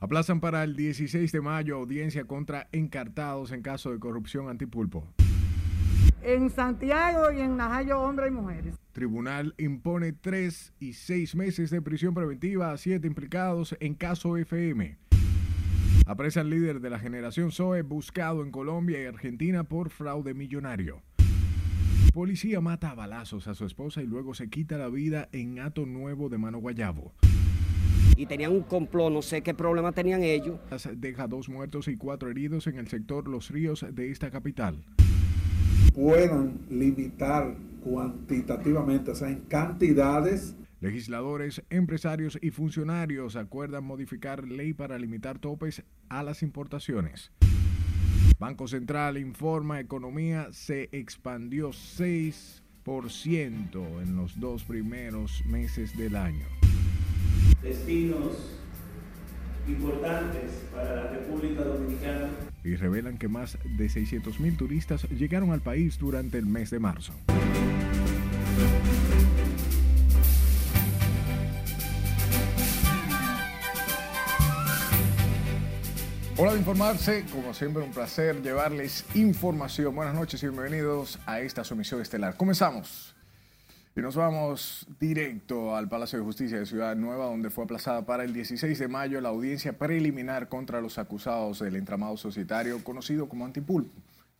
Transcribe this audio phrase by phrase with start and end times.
[0.00, 5.06] Aplazan para el 16 de mayo audiencia contra encartados en caso de corrupción antipulpo.
[6.22, 8.74] En Santiago y en Najayo, hombres y mujeres.
[8.92, 14.98] Tribunal impone tres y seis meses de prisión preventiva a siete implicados en caso FM.
[16.06, 21.02] Apresa al líder de la generación Zoe buscado en Colombia y Argentina por fraude millonario.
[22.12, 25.86] Policía mata a balazos a su esposa y luego se quita la vida en Ato
[25.86, 27.14] Nuevo de Mano Guayabo.
[28.16, 30.58] Y tenían un complot, no sé qué problema tenían ellos.
[30.96, 34.84] Deja dos muertos y cuatro heridos en el sector Los Ríos de esta capital.
[35.94, 44.98] Puedan limitar cuantitativamente, o sea, en cantidades Legisladores, empresarios y funcionarios acuerdan modificar ley para
[44.98, 47.32] limitar topes a las importaciones.
[48.38, 52.62] Banco Central informa economía se expandió 6%
[54.02, 56.59] en los dos primeros meses del año.
[57.62, 58.36] Destinos
[59.68, 62.30] importantes para la República Dominicana.
[62.64, 67.12] Y revelan que más de 600.000 turistas llegaron al país durante el mes de marzo.
[76.38, 79.94] Hola de informarse, como siempre un placer llevarles información.
[79.94, 82.38] Buenas noches y bienvenidos a esta sumisión estelar.
[82.38, 83.14] Comenzamos.
[84.00, 88.24] Y nos vamos directo al Palacio de Justicia de Ciudad Nueva, donde fue aplazada para
[88.24, 93.44] el 16 de mayo la audiencia preliminar contra los acusados del entramado societario conocido como
[93.44, 93.90] Antipulpo.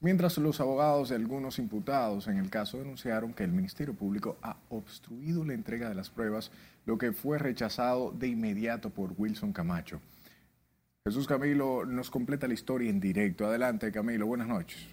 [0.00, 4.56] Mientras los abogados de algunos imputados en el caso denunciaron que el Ministerio Público ha
[4.70, 6.50] obstruido la entrega de las pruebas,
[6.86, 10.00] lo que fue rechazado de inmediato por Wilson Camacho.
[11.04, 13.44] Jesús Camilo nos completa la historia en directo.
[13.44, 14.26] Adelante, Camilo.
[14.26, 14.88] Buenas noches.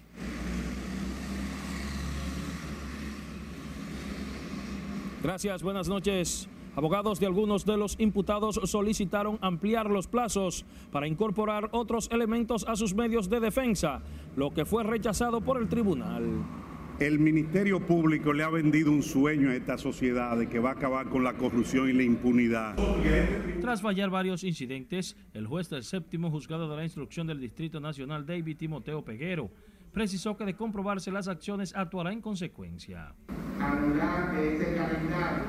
[5.22, 6.48] Gracias, buenas noches.
[6.76, 12.76] Abogados de algunos de los imputados solicitaron ampliar los plazos para incorporar otros elementos a
[12.76, 14.00] sus medios de defensa,
[14.36, 16.22] lo que fue rechazado por el tribunal.
[17.00, 20.72] El Ministerio Público le ha vendido un sueño a esta sociedad de que va a
[20.74, 22.76] acabar con la corrupción y la impunidad.
[23.60, 28.24] Tras fallar varios incidentes, el juez del séptimo juzgado de la instrucción del Distrito Nacional,
[28.24, 29.50] David Timoteo Peguero,
[29.98, 33.16] precisó que de comprobarse las acciones actuará en consecuencia.
[33.58, 35.42] Anular ese calendario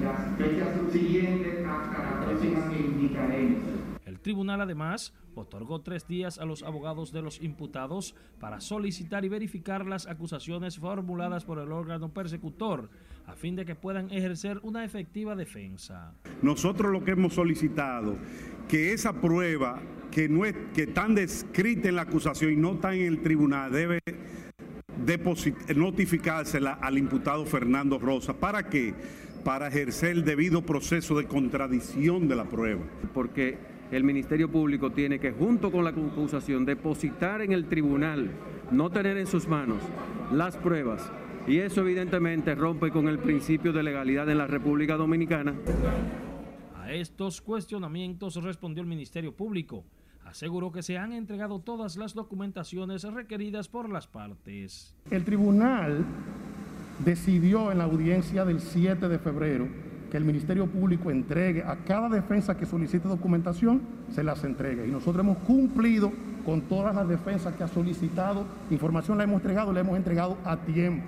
[0.00, 3.64] las fechas subsiguientes hasta la próxima que indicaremos.
[4.04, 9.28] El tribunal además otorgó tres días a los abogados de los imputados para solicitar y
[9.28, 12.88] verificar las acusaciones formuladas por el órgano persecutor
[13.26, 16.14] a fin de que puedan ejercer una efectiva defensa.
[16.42, 18.14] Nosotros lo que hemos solicitado,
[18.68, 19.82] que esa prueba
[20.16, 23.70] que, no es, que están descrita en la acusación y no está en el tribunal,
[23.70, 24.00] debe
[25.76, 28.32] notificársela al imputado Fernando Rosa.
[28.32, 28.94] ¿Para qué?
[29.44, 32.80] Para ejercer el debido proceso de contradicción de la prueba.
[33.12, 33.58] Porque
[33.90, 38.30] el Ministerio Público tiene que, junto con la acusación, depositar en el tribunal,
[38.70, 39.82] no tener en sus manos
[40.32, 41.12] las pruebas.
[41.46, 45.54] Y eso evidentemente rompe con el principio de legalidad en la República Dominicana.
[46.74, 49.84] A estos cuestionamientos respondió el Ministerio Público.
[50.26, 54.92] Aseguró que se han entregado todas las documentaciones requeridas por las partes.
[55.08, 56.04] El tribunal
[57.04, 59.68] decidió en la audiencia del 7 de febrero
[60.10, 64.88] que el Ministerio Público entregue a cada defensa que solicite documentación, se las entregue.
[64.88, 66.12] Y nosotros hemos cumplido
[66.44, 70.56] con todas las defensas que ha solicitado, información la hemos entregado, la hemos entregado a
[70.56, 71.06] tiempo.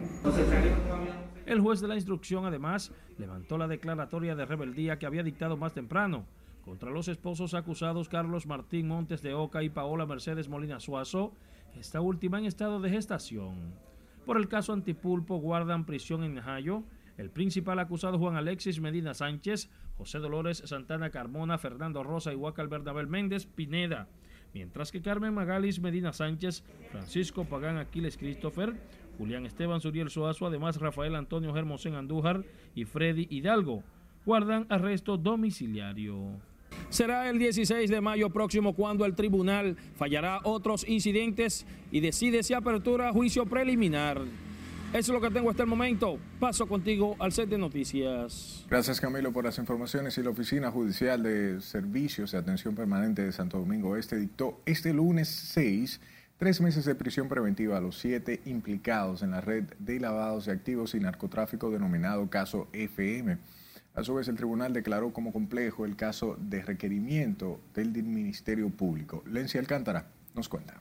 [1.44, 5.74] El juez de la instrucción además levantó la declaratoria de rebeldía que había dictado más
[5.74, 6.24] temprano
[6.68, 11.32] contra los esposos acusados Carlos Martín Montes de Oca y Paola Mercedes Molina Suazo,
[11.74, 13.72] esta última en estado de gestación.
[14.26, 16.84] Por el caso Antipulpo guardan prisión en Najayo
[17.16, 22.68] el principal acusado Juan Alexis Medina Sánchez, José Dolores Santana Carmona, Fernando Rosa y Huacal
[22.68, 24.06] Bernabel Méndez Pineda,
[24.52, 28.74] mientras que Carmen Magalis Medina Sánchez, Francisco Pagán Aquiles Christopher,
[29.16, 32.44] Julián Esteban Suriel Soazo, además Rafael Antonio Germosén Andújar
[32.74, 33.84] y Freddy Hidalgo,
[34.26, 36.38] guardan arresto domiciliario.
[36.90, 42.54] Será el 16 de mayo próximo cuando el tribunal fallará otros incidentes y decide si
[42.54, 44.22] apertura juicio preliminar.
[44.90, 46.18] Eso es lo que tengo hasta el momento.
[46.40, 48.64] Paso contigo al set de noticias.
[48.70, 53.32] Gracias Camilo por las informaciones y la Oficina Judicial de Servicios de Atención Permanente de
[53.32, 56.00] Santo Domingo Este dictó este lunes 6
[56.38, 60.52] tres meses de prisión preventiva a los siete implicados en la red de lavados de
[60.52, 63.38] activos y narcotráfico denominado caso FM.
[63.94, 69.24] A su vez, el tribunal declaró como complejo el caso de requerimiento del Ministerio Público.
[69.26, 70.80] Lencia Alcántara nos cuenta.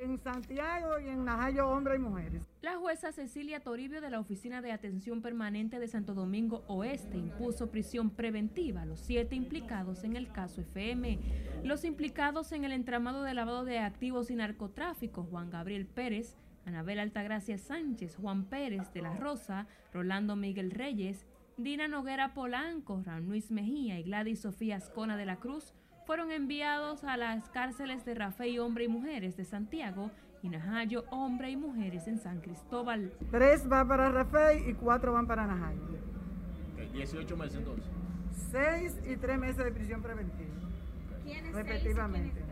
[0.00, 2.42] En Santiago y en Najayo, hombres y mujeres.
[2.62, 7.70] La jueza Cecilia Toribio de la Oficina de Atención Permanente de Santo Domingo Oeste impuso
[7.70, 11.18] prisión preventiva a los siete implicados en el caso FM.
[11.64, 16.34] Los implicados en el entramado de lavado de activos y narcotráfico, Juan Gabriel Pérez,
[16.64, 21.26] Anabel Altagracia Sánchez, Juan Pérez de la Rosa, Rolando Miguel Reyes,
[21.62, 25.74] Dina Noguera Polanco, Ran Luis Mejía y Gladys Sofía Ascona de la Cruz,
[26.06, 30.10] fueron enviados a las cárceles de Rafael Hombre y Mujeres de Santiago
[30.42, 33.12] y Najayo Hombre y Mujeres en San Cristóbal.
[33.30, 35.82] Tres van para Rafael y cuatro van para Najayo.
[36.72, 37.90] Okay, 18 meses entonces.
[38.50, 40.54] Seis y tres meses de prisión preventiva.
[41.22, 42.42] ¿Quiénes respectivamente.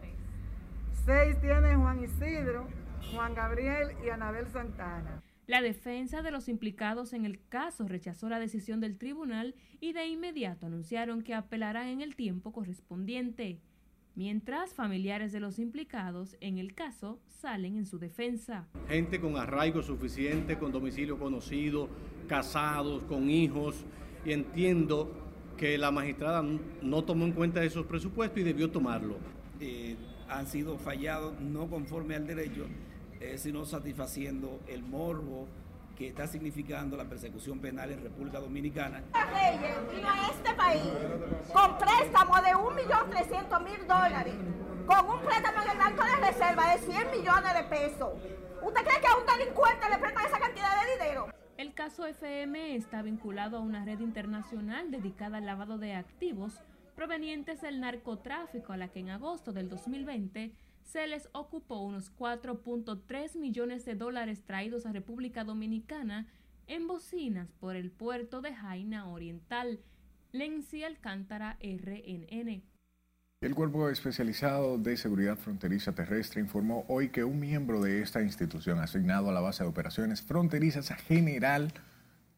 [1.07, 2.69] Seis tiene Juan Isidro,
[3.15, 5.23] Juan Gabriel y Anabel Santana.
[5.49, 10.07] La defensa de los implicados en el caso rechazó la decisión del tribunal y de
[10.07, 13.59] inmediato anunciaron que apelarán en el tiempo correspondiente,
[14.15, 18.69] mientras familiares de los implicados en el caso salen en su defensa.
[18.89, 21.89] Gente con arraigo suficiente, con domicilio conocido,
[22.27, 23.87] casados, con hijos,
[24.27, 25.11] y entiendo
[25.57, 26.45] que la magistrada
[26.83, 29.17] no tomó en cuenta esos presupuestos y debió tomarlo.
[29.61, 29.97] Eh,
[30.29, 32.67] han sido fallados no conforme al derecho
[33.21, 35.47] eh, sino satisfaciendo el morbo
[35.97, 39.03] que está significando la persecución penal en República Dominicana.
[39.13, 40.83] Reyes vino a este país
[41.53, 44.35] con préstamo de 1.300.000 dólares,
[44.87, 48.13] con un préstamo en el Banco de Reserva de 100 millones de pesos.
[48.63, 51.27] ¿Usted cree que a un delincuente le prestan esa cantidad de dinero?
[51.57, 56.61] El caso FM está vinculado a una red internacional dedicada al lavado de activos
[56.95, 60.53] provenientes del narcotráfico a la que en agosto del 2020
[60.91, 66.27] se les ocupó unos 4.3 millones de dólares traídos a República Dominicana
[66.67, 69.81] en bocinas por el puerto de Jaina Oriental.
[70.33, 72.63] Lenci Alcántara, RNN.
[73.41, 78.79] El Cuerpo Especializado de Seguridad Fronteriza Terrestre informó hoy que un miembro de esta institución
[78.79, 81.73] asignado a la base de operaciones fronterizas general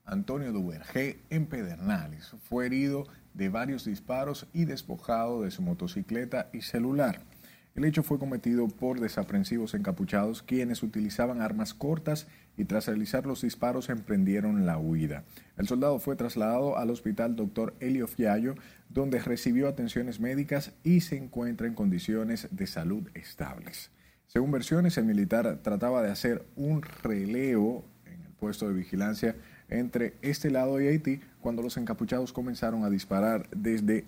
[0.05, 6.63] Antonio Duvergé en Pedernales fue herido de varios disparos y despojado de su motocicleta y
[6.63, 7.30] celular.
[7.77, 12.27] El hecho fue cometido por desaprensivos encapuchados quienes utilizaban armas cortas
[12.57, 15.23] y tras realizar los disparos emprendieron la huida.
[15.57, 17.75] El soldado fue trasladado al hospital Dr.
[17.79, 18.57] Elio Fiallo,
[18.89, 23.93] donde recibió atenciones médicas y se encuentra en condiciones de salud estables.
[24.27, 29.37] Según versiones, el militar trataba de hacer un relevo en el puesto de vigilancia
[29.69, 34.05] entre este lado y Haití cuando los encapuchados comenzaron a disparar desde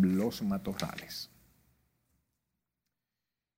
[0.00, 1.31] los matorrales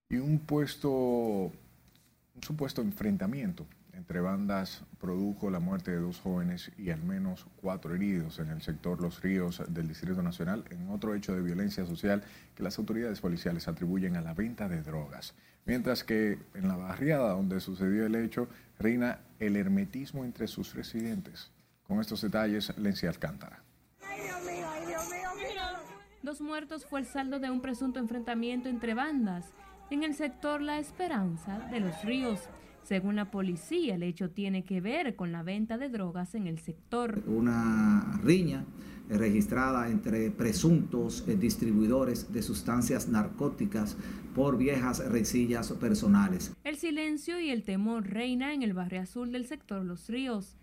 [0.08, 3.66] y un puesto, un supuesto enfrentamiento
[3.96, 8.60] entre bandas produjo la muerte de dos jóvenes y al menos cuatro heridos en el
[8.62, 12.22] sector Los Ríos del Distrito Nacional en otro hecho de violencia social
[12.54, 15.34] que las autoridades policiales atribuyen a la venta de drogas.
[15.64, 18.48] Mientras que en la barriada donde sucedió el hecho
[18.78, 21.50] reina el hermetismo entre sus residentes.
[21.84, 23.62] Con estos detalles, Lencia Alcántara.
[26.22, 29.52] Dos muertos fue el saldo de un presunto enfrentamiento entre bandas
[29.90, 32.40] en el sector La Esperanza de los Ríos.
[32.82, 36.58] Según la policía, el hecho tiene que ver con la venta de drogas en el
[36.58, 37.22] sector.
[37.26, 38.64] Una riña
[39.08, 43.96] registrada entre presuntos distribuidores de sustancias narcóticas
[44.34, 46.52] por viejas resillas personales.
[46.64, 50.56] El silencio y el temor reina en el barrio azul del sector Los Ríos.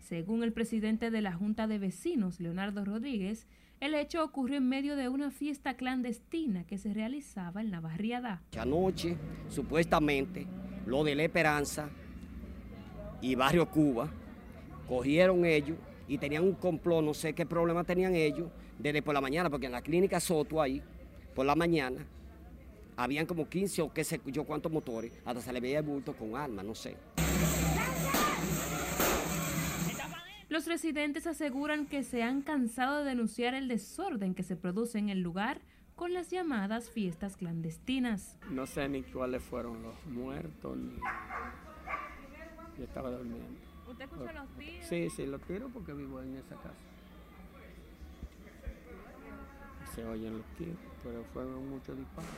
[0.00, 3.46] Según el presidente de la Junta de Vecinos, Leonardo Rodríguez,
[3.80, 8.42] el hecho ocurrió en medio de una fiesta clandestina que se realizaba en la barriada.
[8.58, 9.16] Anoche,
[9.48, 10.46] supuestamente,
[10.86, 11.88] lo de La Esperanza
[13.20, 14.10] y Barrio Cuba
[14.88, 15.76] cogieron ellos
[16.08, 19.66] y tenían un complot, no sé qué problema tenían ellos, desde por la mañana, porque
[19.66, 20.82] en la clínica Soto ahí,
[21.34, 22.04] por la mañana,
[22.96, 26.14] habían como 15 o qué sé yo cuántos motores, hasta se le veía el bulto
[26.14, 26.96] con armas, no sé.
[30.48, 35.10] Los residentes aseguran que se han cansado de denunciar el desorden que se produce en
[35.10, 35.60] el lugar
[35.94, 38.38] con las llamadas fiestas clandestinas.
[38.50, 40.94] No sé ni cuáles fueron los muertos, ni...
[42.78, 43.60] Yo estaba durmiendo.
[43.88, 44.86] ¿Usted escuchó los tiros?
[44.86, 46.74] Sí, sí, los tiros porque vivo en esa casa.
[49.94, 52.30] Se oyen los tiros, pero fueron muchos disparos.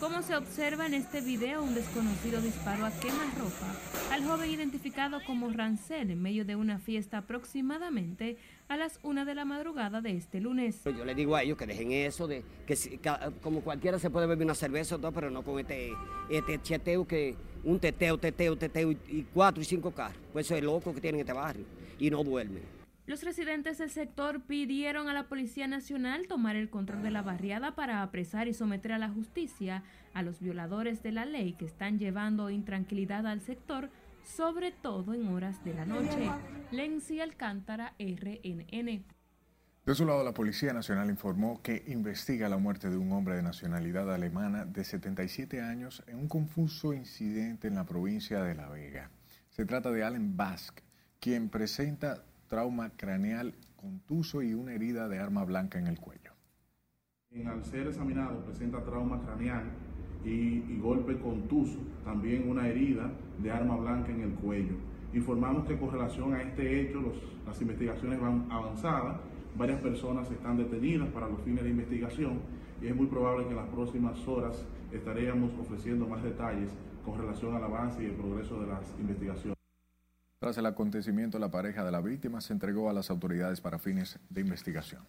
[0.00, 3.74] Como se observa en este video, un desconocido disparó a quemarropa
[4.12, 8.36] al joven identificado como Rancel en medio de una fiesta aproximadamente
[8.68, 10.82] a las una de la madrugada de este lunes.
[10.84, 13.00] Yo le digo a ellos que dejen eso, de que,
[13.42, 15.92] como cualquiera se puede beber una cerveza o todo, pero no con este,
[16.28, 17.34] este cheteo que
[17.64, 20.20] un teteo, teteo, teteo y, cuatro y cinco carros.
[20.30, 21.64] Pues eso es loco que tienen este barrio
[21.98, 22.75] y no duermen.
[23.06, 27.76] Los residentes del sector pidieron a la Policía Nacional tomar el control de la barriada
[27.76, 32.00] para apresar y someter a la justicia a los violadores de la ley que están
[32.00, 33.90] llevando intranquilidad al sector,
[34.24, 36.28] sobre todo en horas de la noche.
[36.72, 39.04] Lenzi Alcántara, RNN.
[39.86, 43.42] De su lado, la Policía Nacional informó que investiga la muerte de un hombre de
[43.44, 49.12] nacionalidad alemana de 77 años en un confuso incidente en la provincia de La Vega.
[49.50, 50.80] Se trata de Allen Bask,
[51.20, 56.32] quien presenta trauma craneal contuso y una herida de arma blanca en el cuello.
[57.46, 59.64] Al ser examinado presenta trauma craneal
[60.24, 64.74] y, golpe contuso, también una herida de arma blanca en el cuello.
[65.12, 67.00] Informamos que con relación a este hecho
[67.46, 69.20] las investigaciones van avanzadas,
[69.56, 72.40] varias personas están detenidas para los fines de investigación
[72.80, 76.70] y es muy probable que en las próximas horas estaremos ofreciendo más detalles
[77.04, 79.55] con relación al avance y el progreso de las investigaciones.
[80.38, 84.18] Tras el acontecimiento, la pareja de la víctima se entregó a las autoridades para fines
[84.28, 85.02] de investigación.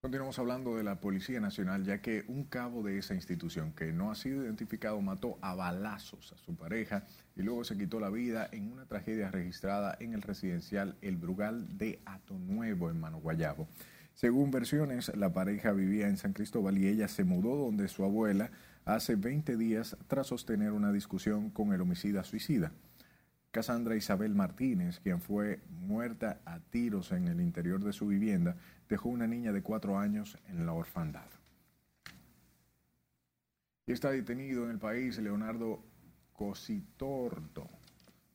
[0.00, 4.12] Continuamos hablando de la Policía Nacional, ya que un cabo de esa institución que no
[4.12, 7.02] ha sido identificado mató a balazos a su pareja
[7.34, 11.76] y luego se quitó la vida en una tragedia registrada en el residencial El Brugal
[11.76, 13.66] de Atonuevo, en Mano Guayabo.
[14.14, 18.52] Según versiones, la pareja vivía en San Cristóbal y ella se mudó donde su abuela
[18.84, 22.70] hace 20 días tras sostener una discusión con el homicida suicida.
[23.50, 28.56] Cassandra Isabel Martínez, quien fue muerta a tiros en el interior de su vivienda,
[28.88, 31.28] dejó una niña de cuatro años en la orfandad.
[33.86, 35.82] Y está detenido en el país Leonardo
[36.34, 37.70] Cositorto,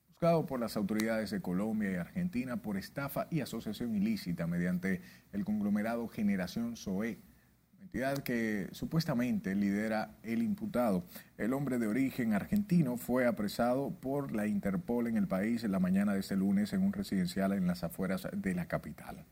[0.07, 5.01] buscado por las autoridades de Colombia y Argentina por estafa y asociación ilícita mediante
[5.31, 7.19] el conglomerado Generación SOE
[8.23, 11.05] que supuestamente lidera el imputado.
[11.37, 15.79] El hombre de origen argentino fue apresado por la Interpol en el país en la
[15.79, 19.23] mañana de este lunes en un residencial en las afueras de la capital.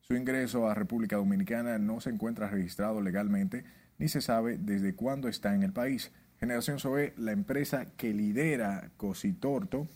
[0.00, 3.64] Su ingreso a República Dominicana no se encuentra registrado legalmente
[3.98, 6.10] ni se sabe desde cuándo está en el país.
[6.40, 9.88] Generación SOE, la empresa que lidera Cositorto,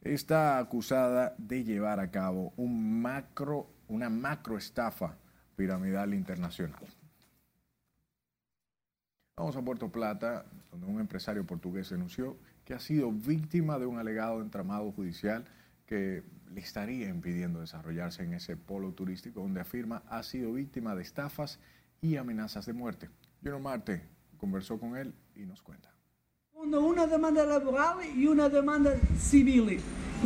[0.00, 5.18] está acusada de llevar a cabo un macro, una macroestafa
[5.54, 6.80] piramidal internacional.
[9.38, 13.96] Vamos a Puerto Plata, donde un empresario portugués denunció que ha sido víctima de un
[13.96, 15.44] alegado entramado judicial
[15.86, 21.02] que le estaría impidiendo desarrollarse en ese polo turístico, donde afirma ha sido víctima de
[21.02, 21.60] estafas
[22.00, 23.10] y amenazas de muerte.
[23.40, 24.02] Juno Marte
[24.38, 25.97] conversó con él y nos cuenta.
[26.76, 29.80] Una demanda laboral y una demanda civil.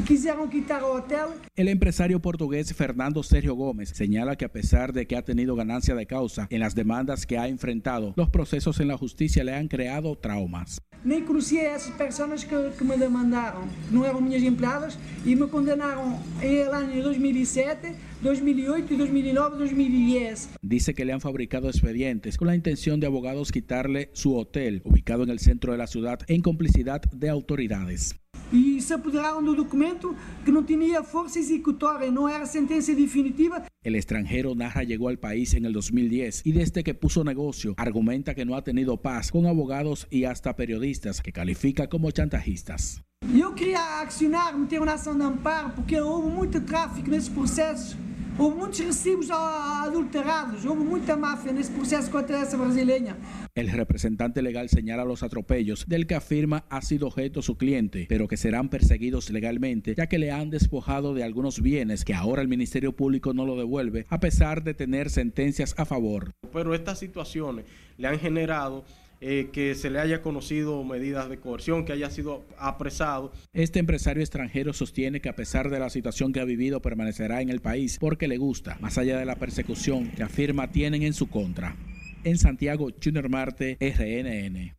[0.06, 1.26] Quisieron quitar el hotel.
[1.54, 5.94] El empresario portugués Fernando Sergio Gómez señala que a pesar de que ha tenido ganancia
[5.94, 9.68] de causa en las demandas que ha enfrentado, los procesos en la justicia le han
[9.68, 10.80] creado traumas.
[11.04, 15.48] Nem conhecia essas pessoas que, que me demandaram, que não eram minhas empregadas, e me
[15.48, 20.50] condenaram em el año 2007, 2008, 2009, 2010.
[20.62, 25.24] Dice que le han fabricado expedientes con la intención de abogados quitarle su hotel, ubicado
[25.24, 28.21] en el centro de la ciudad, en complicidad de autoridades.
[28.52, 33.64] E se apoderaram do documento que não tinha força executória, não era sentença definitiva.
[33.82, 38.34] El extranjero narra llegó al país en el 2010 y desde que puso negocio argumenta
[38.34, 43.02] que no ha tenido paz con abogados y hasta periodistas que califica como chantajistas.
[43.34, 47.96] Eu queria accionar, meter uma ação de amparo, porque houve muito tráfico nesse processo.
[48.38, 53.14] Houve muitos recibos adulterados, houve muita máfia nesse processo contra essa brasileña.
[53.54, 58.28] El representante legal señala los atropellos del que afirma ha sido objeto su cliente, pero
[58.28, 62.48] que serán perseguidos legalmente, ya que le han despojado de algunos bienes que ahora el
[62.48, 66.32] Ministerio Público no lo devuelve, a pesar de tener sentencias a favor.
[66.54, 67.66] Pero estas situaciones
[67.98, 68.84] le han generado
[69.24, 73.30] eh, que se le haya conocido medidas de coerción, que haya sido apresado.
[73.52, 77.48] Este empresario extranjero sostiene que a pesar de la situación que ha vivido permanecerá en
[77.48, 81.28] el país porque le gusta, más allá de la persecución que afirma tienen en su
[81.30, 81.76] contra.
[82.24, 84.74] En Santiago, Junior Marte, RNN.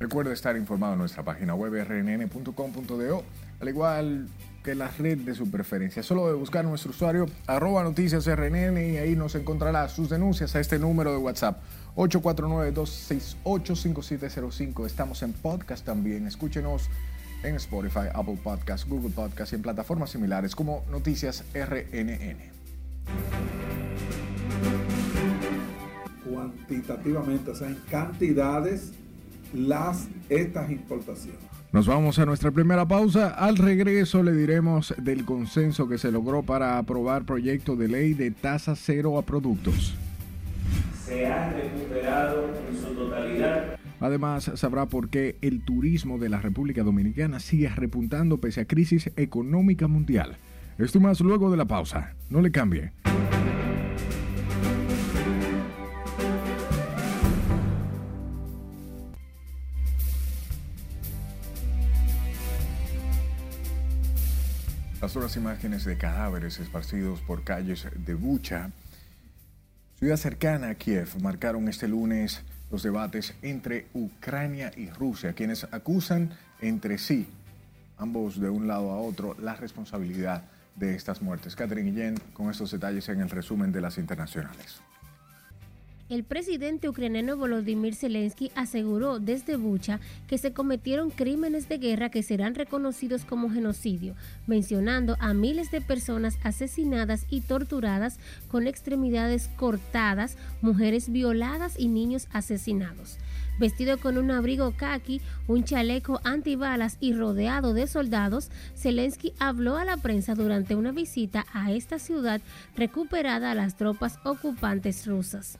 [0.00, 3.24] Recuerde estar informado en nuestra página web rnn.com.do,
[3.60, 4.26] al igual
[4.74, 6.02] la red de su preferencia.
[6.02, 10.60] Solo de buscar nuestro usuario arroba noticias RNN y ahí nos encontrará sus denuncias a
[10.60, 11.62] este número de WhatsApp
[11.96, 14.86] 849-268-5705.
[14.86, 16.26] Estamos en podcast también.
[16.26, 16.88] Escúchenos
[17.42, 22.38] en Spotify, Apple Podcast, Google Podcast y en plataformas similares como Noticias RNN.
[26.28, 28.92] Cuantitativamente, o sea, en cantidades,
[29.54, 31.55] las estas importaciones.
[31.72, 33.28] Nos vamos a nuestra primera pausa.
[33.28, 38.30] Al regreso le diremos del consenso que se logró para aprobar proyecto de ley de
[38.30, 39.94] tasa cero a productos.
[41.04, 46.82] Se ha recuperado en su totalidad Además, sabrá por qué el turismo de la República
[46.82, 50.36] Dominicana sigue repuntando pese a crisis económica mundial.
[50.78, 52.14] Esto más luego de la pausa.
[52.28, 52.92] No le cambie.
[65.00, 68.70] Las duras imágenes de cadáveres esparcidos por calles de Bucha,
[69.98, 76.30] ciudad cercana a Kiev, marcaron este lunes los debates entre Ucrania y Rusia, quienes acusan
[76.62, 77.28] entre sí,
[77.98, 80.44] ambos de un lado a otro, la responsabilidad
[80.76, 81.54] de estas muertes.
[81.54, 84.80] Catherine Guillén con estos detalles en el resumen de las internacionales.
[86.08, 89.98] El presidente ucraniano Volodymyr Zelensky aseguró desde Bucha
[90.28, 94.14] que se cometieron crímenes de guerra que serán reconocidos como genocidio,
[94.46, 102.28] mencionando a miles de personas asesinadas y torturadas con extremidades cortadas, mujeres violadas y niños
[102.32, 103.18] asesinados.
[103.58, 109.84] Vestido con un abrigo khaki, un chaleco antibalas y rodeado de soldados, Zelensky habló a
[109.84, 112.40] la prensa durante una visita a esta ciudad
[112.76, 115.58] recuperada a las tropas ocupantes rusas.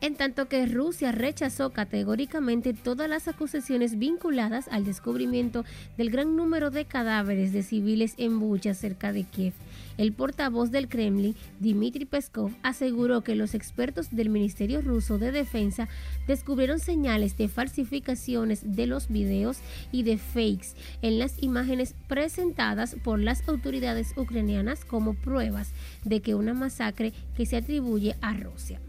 [0.00, 5.64] En tanto que Rusia rechazó categóricamente todas las acusaciones vinculadas al descubrimiento
[5.98, 9.52] del gran número de cadáveres de civiles en Bucha cerca de Kiev.
[10.00, 15.90] El portavoz del Kremlin, Dmitry Peskov, aseguró que los expertos del Ministerio ruso de Defensa
[16.26, 19.58] descubrieron señales de falsificaciones de los videos
[19.92, 20.68] y de fakes
[21.02, 27.44] en las imágenes presentadas por las autoridades ucranianas como pruebas de que una masacre que
[27.44, 28.80] se atribuye a Rusia.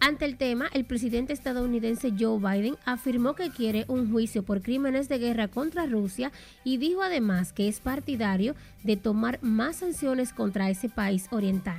[0.00, 5.08] Ante el tema, el presidente estadounidense Joe Biden afirmó que quiere un juicio por crímenes
[5.08, 6.32] de guerra contra Rusia
[6.64, 11.78] y dijo además que es partidario de tomar más sanciones contra ese país oriental.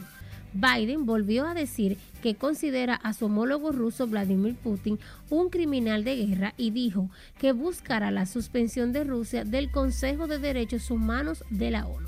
[0.53, 6.25] Biden volvió a decir que considera a su homólogo ruso Vladimir Putin un criminal de
[6.25, 7.09] guerra y dijo
[7.39, 12.07] que buscará la suspensión de Rusia del Consejo de Derechos Humanos de la ONU.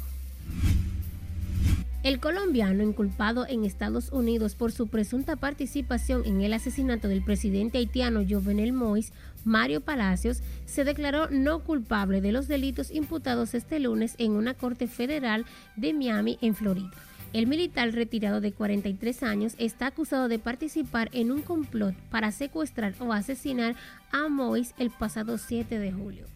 [2.05, 7.79] El colombiano inculpado en Estados Unidos por su presunta participación en el asesinato del presidente
[7.79, 9.12] haitiano Jovenel Moïse,
[9.43, 14.86] Mario Palacios, se declaró no culpable de los delitos imputados este lunes en una corte
[14.86, 16.91] federal de Miami, en Florida.
[17.34, 22.93] El militar retirado de 43 años está acusado de participar en un complot para secuestrar
[22.99, 23.75] o asesinar
[24.12, 26.35] a Moïse el pasado 7 de julio.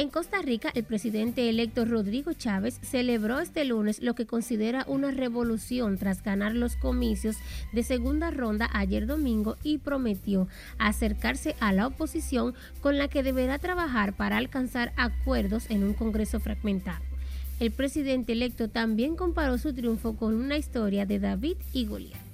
[0.00, 5.10] En Costa Rica, el presidente electo Rodrigo Chávez celebró este lunes lo que considera una
[5.10, 7.36] revolución tras ganar los comicios
[7.74, 13.58] de segunda ronda ayer domingo y prometió acercarse a la oposición con la que deberá
[13.58, 17.04] trabajar para alcanzar acuerdos en un Congreso fragmentado.
[17.58, 22.30] El presidente electo también comparó su triunfo con una historia de David y Goliat.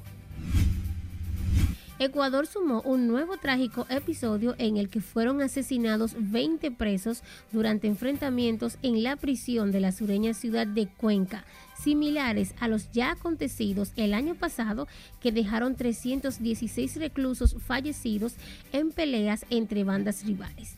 [1.98, 8.76] Ecuador sumó un nuevo trágico episodio en el que fueron asesinados 20 presos durante enfrentamientos
[8.82, 11.46] en la prisión de la sureña ciudad de Cuenca,
[11.82, 14.88] similares a los ya acontecidos el año pasado
[15.20, 18.34] que dejaron 316 reclusos fallecidos
[18.72, 20.76] en peleas entre bandas rivales.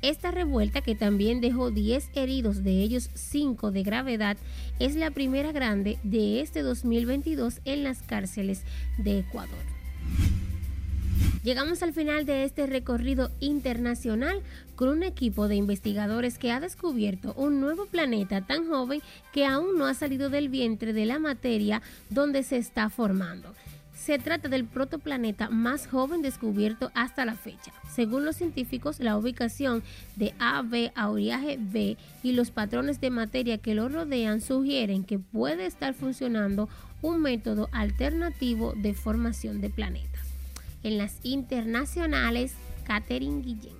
[0.00, 4.38] Esta revuelta, que también dejó 10 heridos, de ellos 5 de gravedad,
[4.78, 8.62] es la primera grande de este 2022 en las cárceles
[8.96, 9.74] de Ecuador.
[11.44, 14.40] Llegamos al final de este recorrido internacional
[14.76, 19.76] con un equipo de investigadores que ha descubierto un nuevo planeta tan joven que aún
[19.76, 23.54] no ha salido del vientre de la materia donde se está formando.
[23.94, 27.72] Se trata del protoplaneta más joven descubierto hasta la fecha.
[27.94, 29.82] Según los científicos, la ubicación
[30.16, 35.66] de AB Auriaje B y los patrones de materia que lo rodean sugieren que puede
[35.66, 36.70] estar funcionando
[37.02, 40.13] un método alternativo de formación de planetas
[40.84, 42.54] en las internacionales,
[42.86, 43.76] Catherine Guillén.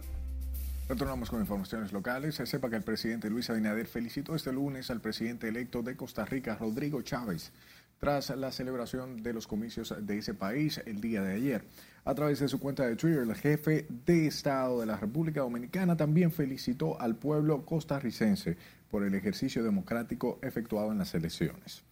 [0.89, 2.35] Retornamos con informaciones locales.
[2.35, 6.25] Se sepa que el presidente Luis Abinader felicitó este lunes al presidente electo de Costa
[6.25, 7.53] Rica, Rodrigo Chávez,
[7.99, 11.65] tras la celebración de los comicios de ese país el día de ayer.
[12.05, 15.97] A través de su cuenta de Twitter, el jefe de Estado de la República Dominicana
[15.97, 18.59] también felicitó al pueblo costarricense
[18.91, 21.83] por el ejercicio democrático efectuado en las elecciones.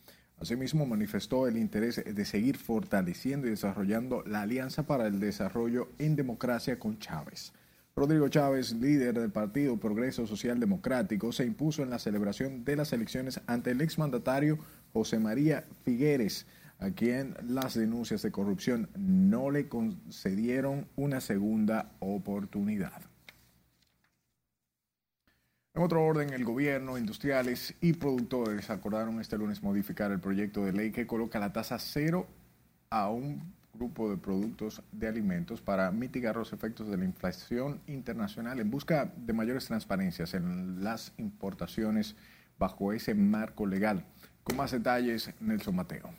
[0.42, 6.16] Asimismo, manifestó el interés de seguir fortaleciendo y desarrollando la Alianza para el Desarrollo en
[6.16, 7.52] Democracia con Chávez.
[7.94, 12.92] Rodrigo Chávez, líder del Partido Progreso Social Democrático, se impuso en la celebración de las
[12.92, 14.58] elecciones ante el exmandatario
[14.92, 16.44] José María Figueres,
[16.80, 23.11] a quien las denuncias de corrupción no le concedieron una segunda oportunidad.
[25.74, 30.72] En otro orden, el gobierno, industriales y productores acordaron este lunes modificar el proyecto de
[30.74, 32.26] ley que coloca la tasa cero
[32.90, 33.40] a un
[33.72, 39.14] grupo de productos de alimentos para mitigar los efectos de la inflación internacional en busca
[39.16, 42.16] de mayores transparencias en las importaciones
[42.58, 44.04] bajo ese marco legal.
[44.44, 46.10] Con más detalles, Nelson Mateo.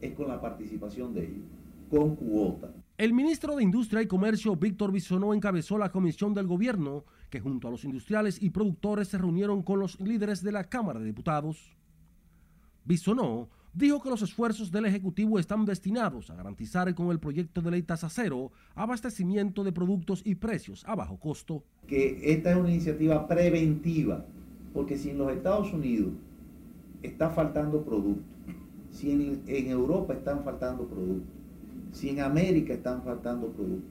[0.00, 1.44] Es con la participación de ellos,
[1.90, 2.70] con cuota.
[2.96, 7.68] El ministro de Industria y Comercio, Víctor Bisonó, encabezó la comisión del gobierno que junto
[7.68, 11.76] a los industriales y productores se reunieron con los líderes de la Cámara de Diputados.
[12.84, 17.70] Bisonó dijo que los esfuerzos del Ejecutivo están destinados a garantizar con el proyecto de
[17.70, 21.62] ley tasa cero abastecimiento de productos y precios a bajo costo.
[21.86, 24.24] Que esta es una iniciativa preventiva,
[24.72, 26.12] porque si en los Estados Unidos
[27.02, 28.24] está faltando productos,
[28.90, 31.28] si en, en Europa están faltando productos,
[31.92, 33.90] si en América están faltando productos,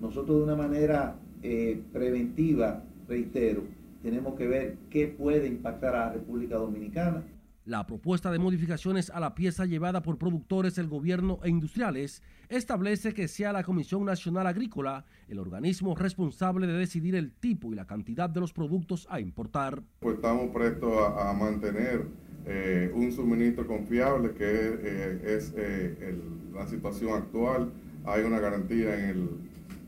[0.00, 3.64] nosotros de una manera eh, preventiva, reitero,
[4.02, 7.22] tenemos que ver qué puede impactar a la República Dominicana.
[7.64, 13.14] La propuesta de modificaciones a la pieza llevada por productores del gobierno e industriales establece
[13.14, 17.86] que sea la Comisión Nacional Agrícola el organismo responsable de decidir el tipo y la
[17.86, 19.80] cantidad de los productos a importar.
[20.00, 22.06] Pues estamos prestos a, a mantener
[22.44, 27.72] eh, un suministro confiable que eh, es eh, el, la situación actual.
[28.04, 29.28] Hay una garantía en el,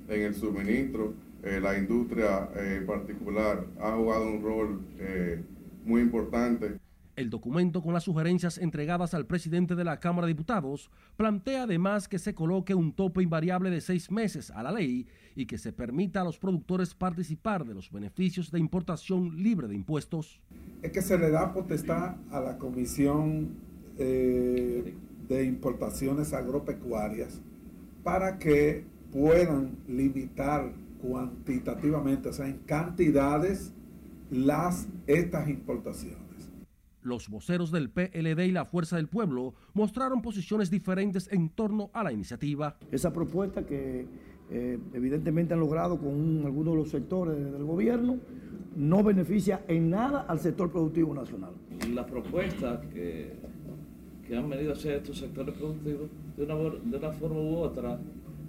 [0.08, 1.14] en el suministro.
[1.44, 4.80] Eh, la industria en particular ha jugado un rol
[5.84, 6.78] muy importante.
[7.16, 12.08] El documento con las sugerencias entregadas al presidente de la Cámara de Diputados plantea además
[12.08, 15.72] que se coloque un tope invariable de seis meses a la ley y que se
[15.72, 20.40] permita a los productores participar de los beneficios de importación libre de impuestos.
[20.82, 23.50] Es que se le da potestad a la Comisión
[23.96, 24.92] eh,
[25.28, 27.40] de Importaciones Agropecuarias
[28.02, 30.72] para que puedan limitar
[31.04, 33.74] cuantitativamente, o sea, en cantidades,
[34.30, 36.18] las, estas importaciones.
[37.02, 42.02] Los voceros del PLD y la Fuerza del Pueblo mostraron posiciones diferentes en torno a
[42.02, 42.78] la iniciativa.
[42.90, 44.06] Esa propuesta que
[44.50, 48.16] eh, evidentemente han logrado con un, algunos de los sectores del gobierno
[48.74, 51.52] no beneficia en nada al sector productivo nacional.
[51.92, 53.34] La propuesta que,
[54.26, 58.00] que han venido a hacer estos sectores productivos, de una, de una forma u otra,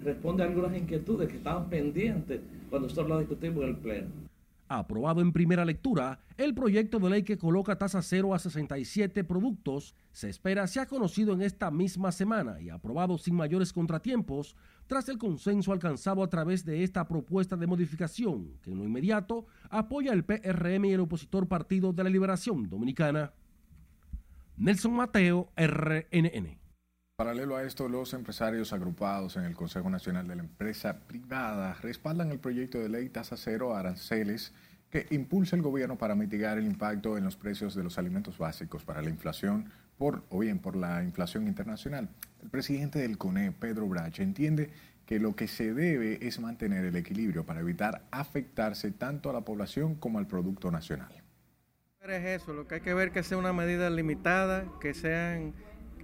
[0.06, 2.40] responde a algunas inquietudes que estaban pendientes
[2.70, 4.26] cuando nosotros la discutimos en el Pleno
[4.68, 9.94] aprobado en primera lectura, el proyecto de ley que coloca tasa cero a 67 productos
[10.12, 15.18] se espera sea conocido en esta misma semana y aprobado sin mayores contratiempos tras el
[15.18, 20.24] consenso alcanzado a través de esta propuesta de modificación que en lo inmediato apoya el
[20.24, 23.32] PRM y el opositor Partido de la Liberación Dominicana.
[24.56, 26.65] Nelson Mateo, RNN.
[27.16, 32.30] Paralelo a esto, los empresarios agrupados en el Consejo Nacional de la Empresa Privada respaldan
[32.30, 34.52] el proyecto de ley tasa cero aranceles
[34.90, 38.84] que impulsa el gobierno para mitigar el impacto en los precios de los alimentos básicos
[38.84, 42.10] para la inflación por, o bien por la inflación internacional.
[42.42, 44.68] El presidente del CONE, Pedro Brache, entiende
[45.06, 49.40] que lo que se debe es mantener el equilibrio para evitar afectarse tanto a la
[49.40, 51.14] población como al Producto Nacional.
[52.02, 55.54] Es eso, lo que hay que ver que sea una medida limitada, que sean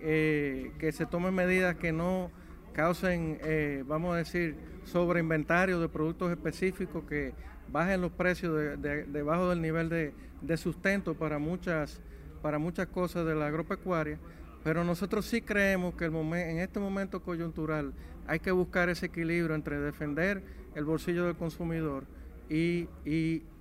[0.05, 2.33] eh, que se tomen medidas que no
[2.73, 7.35] causen, eh, vamos a decir, sobreinventario de productos específicos, que
[7.71, 12.01] bajen los precios debajo del nivel de, sustento para muchas,
[12.43, 14.19] para muchas cosas de la agropecuaria.
[14.65, 17.93] Pero nosotros sí creemos que en este momento coyuntural
[18.27, 20.43] hay que buscar ese equilibrio entre defender
[20.75, 22.07] el bolsillo del consumidor
[22.49, 22.88] y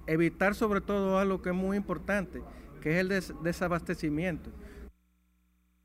[0.07, 2.41] evitar sobre todo algo que es muy importante,
[2.81, 4.51] que es el desabastecimiento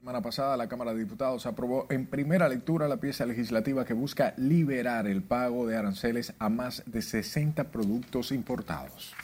[0.06, 4.34] semana pasada la Cámara de Diputados aprobó en primera lectura la pieza legislativa que busca
[4.36, 9.16] liberar el pago de aranceles a más de 60 productos importados.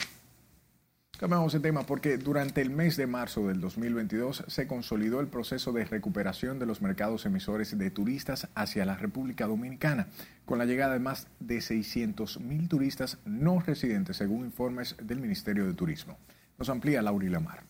[1.17, 5.71] Cambiamos de tema porque durante el mes de marzo del 2022 se consolidó el proceso
[5.71, 10.07] de recuperación de los mercados emisores de turistas hacia la República Dominicana,
[10.43, 15.65] con la llegada de más de 600 mil turistas no residentes, según informes del Ministerio
[15.65, 16.17] de Turismo.
[16.59, 17.63] Nos amplía Laura Lamar.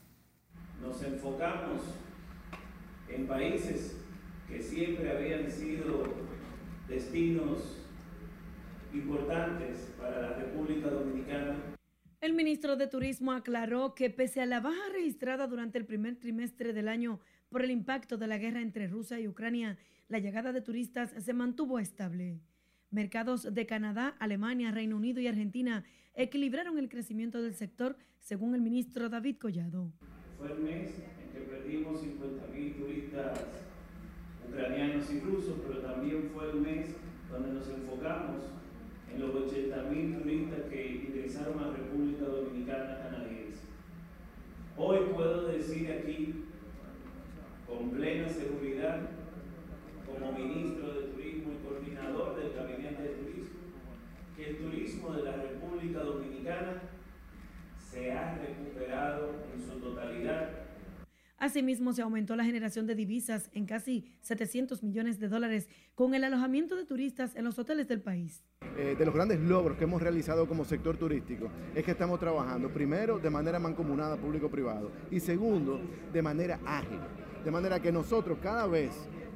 [0.82, 1.84] Nos enfocamos
[3.16, 3.98] en países
[4.48, 6.14] que siempre habían sido
[6.88, 7.80] destinos
[8.94, 11.56] importantes para la República Dominicana.
[12.22, 16.74] El ministro de Turismo aclaró que pese a la baja registrada durante el primer trimestre
[16.74, 20.62] del año por el impacto de la guerra entre Rusia y Ucrania, la llegada de
[20.62, 22.40] turistas se mantuvo estable.
[22.92, 28.62] Mercados de Canadá, Alemania, Reino Unido y Argentina equilibraron el crecimiento del sector, según el
[28.62, 29.92] ministro David Collado.
[30.38, 30.92] Fue el mes
[31.44, 33.40] perdimos 50.000 turistas
[34.48, 36.96] ucranianos y rusos, pero también fue el mes
[37.32, 38.44] donde nos enfocamos
[39.12, 43.62] en los 80.000 turistas que ingresaron a República Dominicana canadiense.
[44.78, 46.46] Hoy puedo decir aquí,
[47.68, 49.02] con plena seguridad,
[50.06, 53.60] como ministro de Turismo y coordinador del Gabinete de Turismo,
[54.36, 56.82] que el turismo de la República Dominicana
[57.78, 60.63] se ha recuperado en su totalidad
[61.44, 66.24] Asimismo, se aumentó la generación de divisas en casi 700 millones de dólares con el
[66.24, 68.46] alojamiento de turistas en los hoteles del país.
[68.78, 72.70] Eh, de los grandes logros que hemos realizado como sector turístico es que estamos trabajando
[72.70, 75.82] primero de manera mancomunada público-privado y segundo
[76.14, 77.00] de manera ágil.
[77.44, 78.94] De manera que nosotros cada vez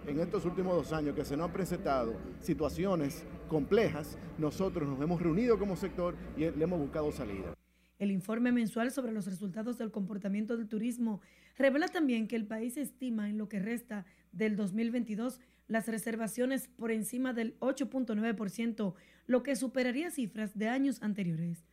[0.07, 5.21] en estos últimos dos años que se nos han presentado situaciones complejas, nosotros nos hemos
[5.21, 7.56] reunido como sector y le hemos buscado salida.
[7.99, 11.21] El informe mensual sobre los resultados del comportamiento del turismo
[11.57, 16.91] revela también que el país estima en lo que resta del 2022 las reservaciones por
[16.91, 18.93] encima del 8.9%,
[19.25, 21.65] lo que superaría cifras de años anteriores.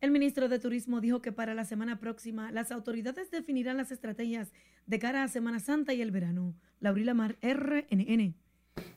[0.00, 4.52] El ministro de Turismo dijo que para la semana próxima las autoridades definirán las estrategias
[4.86, 6.56] de cara a Semana Santa y el verano.
[6.80, 8.34] Laurila Mar, RNN.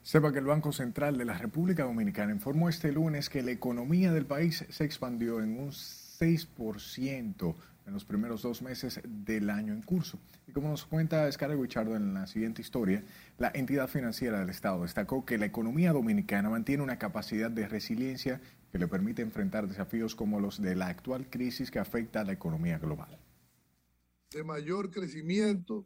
[0.02, 4.12] Sepa que el Banco Central de la República Dominicana informó este lunes que la economía
[4.14, 5.72] del país se expandió en un
[6.20, 10.20] 6% en los primeros dos meses del año en curso.
[10.48, 13.04] Y como nos cuenta Scarlett Guichardo en la siguiente historia,
[13.38, 18.42] la entidad financiera del Estado destacó que la economía dominicana mantiene una capacidad de resiliencia
[18.72, 22.34] que le permite enfrentar desafíos como los de la actual crisis que afecta a la
[22.34, 23.18] economía global.
[24.32, 25.86] De mayor crecimiento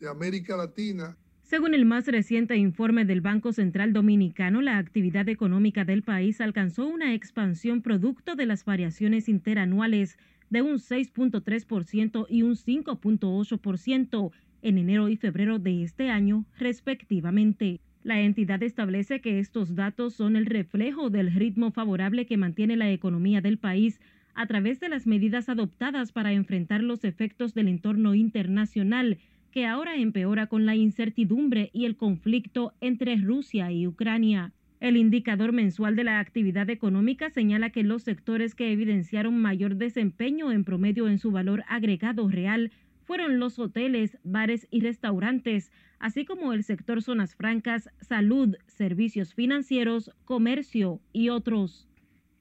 [0.00, 5.84] de América Latina según el más reciente informe del Banco Central Dominicano, la actividad económica
[5.84, 10.18] del país alcanzó una expansión producto de las variaciones interanuales
[10.50, 14.32] de un 6.3% y un 5.8%
[14.62, 17.80] en enero y febrero de este año, respectivamente.
[18.02, 22.90] La entidad establece que estos datos son el reflejo del ritmo favorable que mantiene la
[22.90, 24.00] economía del país
[24.34, 29.18] a través de las medidas adoptadas para enfrentar los efectos del entorno internacional,
[29.56, 34.52] que ahora empeora con la incertidumbre y el conflicto entre Rusia y Ucrania.
[34.80, 40.52] El indicador mensual de la actividad económica señala que los sectores que evidenciaron mayor desempeño
[40.52, 42.70] en promedio en su valor agregado real
[43.04, 50.10] fueron los hoteles, bares y restaurantes, así como el sector zonas francas, salud, servicios financieros,
[50.26, 51.88] comercio y otros.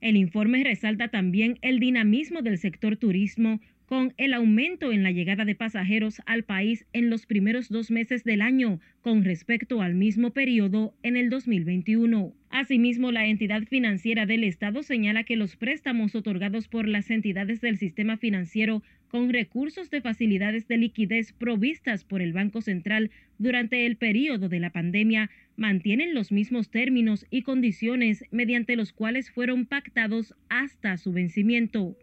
[0.01, 5.45] El informe resalta también el dinamismo del sector turismo, con el aumento en la llegada
[5.45, 10.31] de pasajeros al país en los primeros dos meses del año con respecto al mismo
[10.31, 12.33] periodo en el 2021.
[12.49, 17.77] Asimismo, la entidad financiera del Estado señala que los préstamos otorgados por las entidades del
[17.77, 23.97] sistema financiero con recursos de facilidades de liquidez provistas por el Banco Central durante el
[23.97, 30.33] periodo de la pandemia mantienen los mismos términos y condiciones mediante los cuales fueron pactados
[30.49, 31.95] hasta su vencimiento.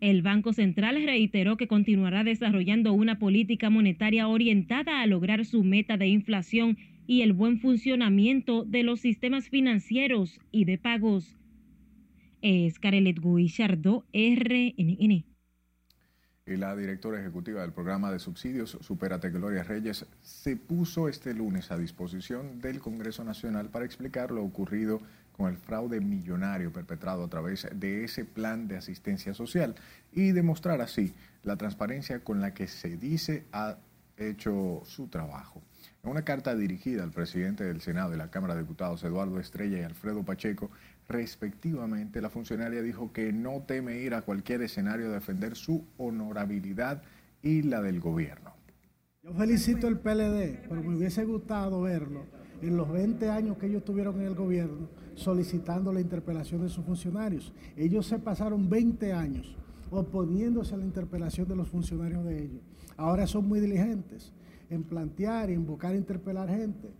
[0.00, 5.96] El Banco Central reiteró que continuará desarrollando una política monetaria orientada a lograr su meta
[5.96, 6.76] de inflación
[7.08, 11.36] y el buen funcionamiento de los sistemas financieros y de pagos.
[12.42, 15.24] Es Carelet RNN.
[16.46, 21.72] Y la directora ejecutiva del programa de subsidios Superate Gloria Reyes se puso este lunes
[21.72, 25.02] a disposición del Congreso Nacional para explicar lo ocurrido
[25.38, 29.76] con el fraude millonario perpetrado a través de ese plan de asistencia social
[30.12, 33.78] y demostrar así la transparencia con la que se dice ha
[34.16, 35.62] hecho su trabajo.
[36.02, 39.78] En una carta dirigida al presidente del Senado y la Cámara de Diputados, Eduardo Estrella
[39.78, 40.72] y Alfredo Pacheco,
[41.06, 47.04] respectivamente, la funcionaria dijo que no teme ir a cualquier escenario a defender su honorabilidad
[47.42, 48.54] y la del gobierno.
[49.22, 52.26] Yo felicito al PLD, pero me hubiese gustado verlo
[52.60, 56.84] en los 20 años que ellos tuvieron en el gobierno solicitando la interpelación de sus
[56.84, 57.52] funcionarios.
[57.76, 59.56] Ellos se pasaron 20 años
[59.90, 62.62] oponiéndose a la interpelación de los funcionarios de ellos.
[62.96, 64.32] Ahora son muy diligentes
[64.70, 66.90] en plantear en buscar interpelar gente.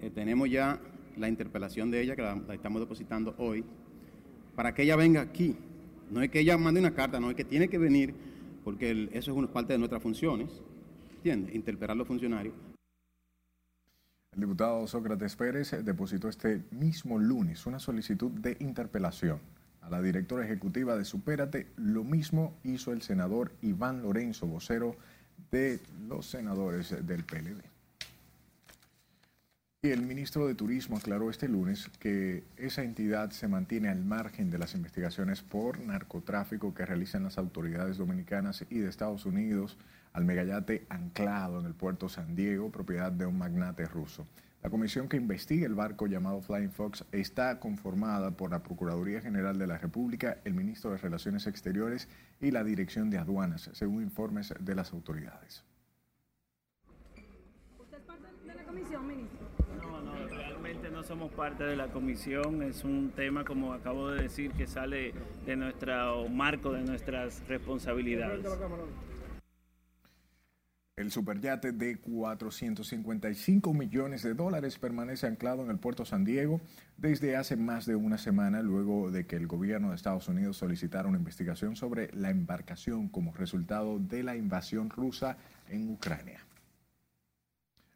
[0.00, 0.80] Eh, tenemos ya
[1.16, 3.64] la interpelación de ella, que la, estamos depositando hoy,
[4.54, 5.56] para que ella venga aquí.
[6.10, 8.14] No es que ella mande una carta, no es que tiene que venir,
[8.64, 10.62] porque eso es una parte de nuestras funciones,
[11.16, 11.54] ¿entiendes?
[11.54, 12.54] Interpelar a los funcionarios.
[14.34, 19.38] El diputado Sócrates Pérez depositó este mismo lunes una solicitud de interpelación
[19.82, 21.66] a la directora ejecutiva de Supérate.
[21.76, 24.96] Lo mismo hizo el senador Iván Lorenzo, vocero
[25.50, 27.62] de los senadores del PLD.
[29.82, 34.50] Y el ministro de Turismo aclaró este lunes que esa entidad se mantiene al margen
[34.50, 39.76] de las investigaciones por narcotráfico que realizan las autoridades dominicanas y de Estados Unidos
[40.12, 44.26] al megayate anclado en el puerto San Diego, propiedad de un magnate ruso.
[44.62, 49.58] La comisión que investiga el barco llamado Flying Fox está conformada por la Procuraduría General
[49.58, 52.08] de la República, el Ministro de Relaciones Exteriores
[52.40, 55.64] y la Dirección de Aduanas, según informes de las autoridades.
[57.76, 59.48] ¿Usted es parte de la comisión, ministro?
[59.82, 62.62] No, no, realmente no somos parte de la comisión.
[62.62, 65.12] Es un tema, como acabo de decir, que sale
[65.44, 68.46] de nuestro marco, de nuestras responsabilidades.
[71.02, 76.60] El superyate de 455 millones de dólares permanece anclado en el puerto San Diego
[76.96, 81.08] desde hace más de una semana, luego de que el gobierno de Estados Unidos solicitara
[81.08, 85.38] una investigación sobre la embarcación como resultado de la invasión rusa
[85.68, 86.38] en Ucrania.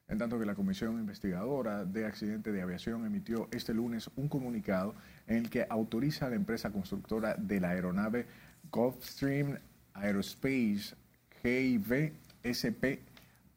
[0.09, 4.97] En tanto que la Comisión Investigadora de Accidente de Aviación emitió este lunes un comunicado
[5.29, 8.27] en el que autoriza a la empresa constructora de la aeronave
[8.69, 9.61] Gulfstream
[9.95, 10.97] Aerospace
[11.41, 13.03] GIV SP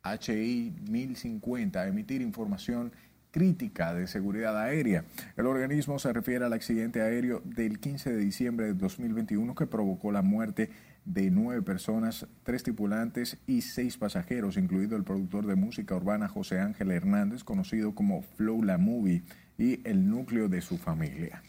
[0.03, 2.91] HI 1050 a emitir información
[3.31, 5.05] crítica de seguridad aérea.
[5.37, 10.11] El organismo se refiere al accidente aéreo del 15 de diciembre de 2021 que provocó
[10.11, 10.69] la muerte
[11.05, 16.59] de nueve personas, tres tripulantes y seis pasajeros, incluido el productor de música urbana José
[16.59, 19.23] Ángel Hernández, conocido como Flow La Movie,
[19.57, 21.41] y el núcleo de su familia.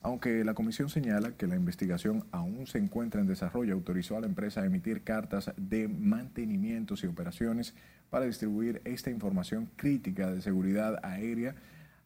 [0.00, 4.26] Aunque la comisión señala que la investigación aún se encuentra en desarrollo, autorizó a la
[4.26, 7.74] empresa a emitir cartas de mantenimientos y operaciones
[8.08, 11.56] para distribuir esta información crítica de seguridad aérea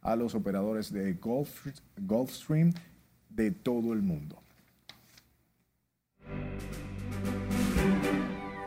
[0.00, 1.14] a los operadores de
[1.98, 2.72] Gulfstream
[3.28, 4.42] de todo el mundo.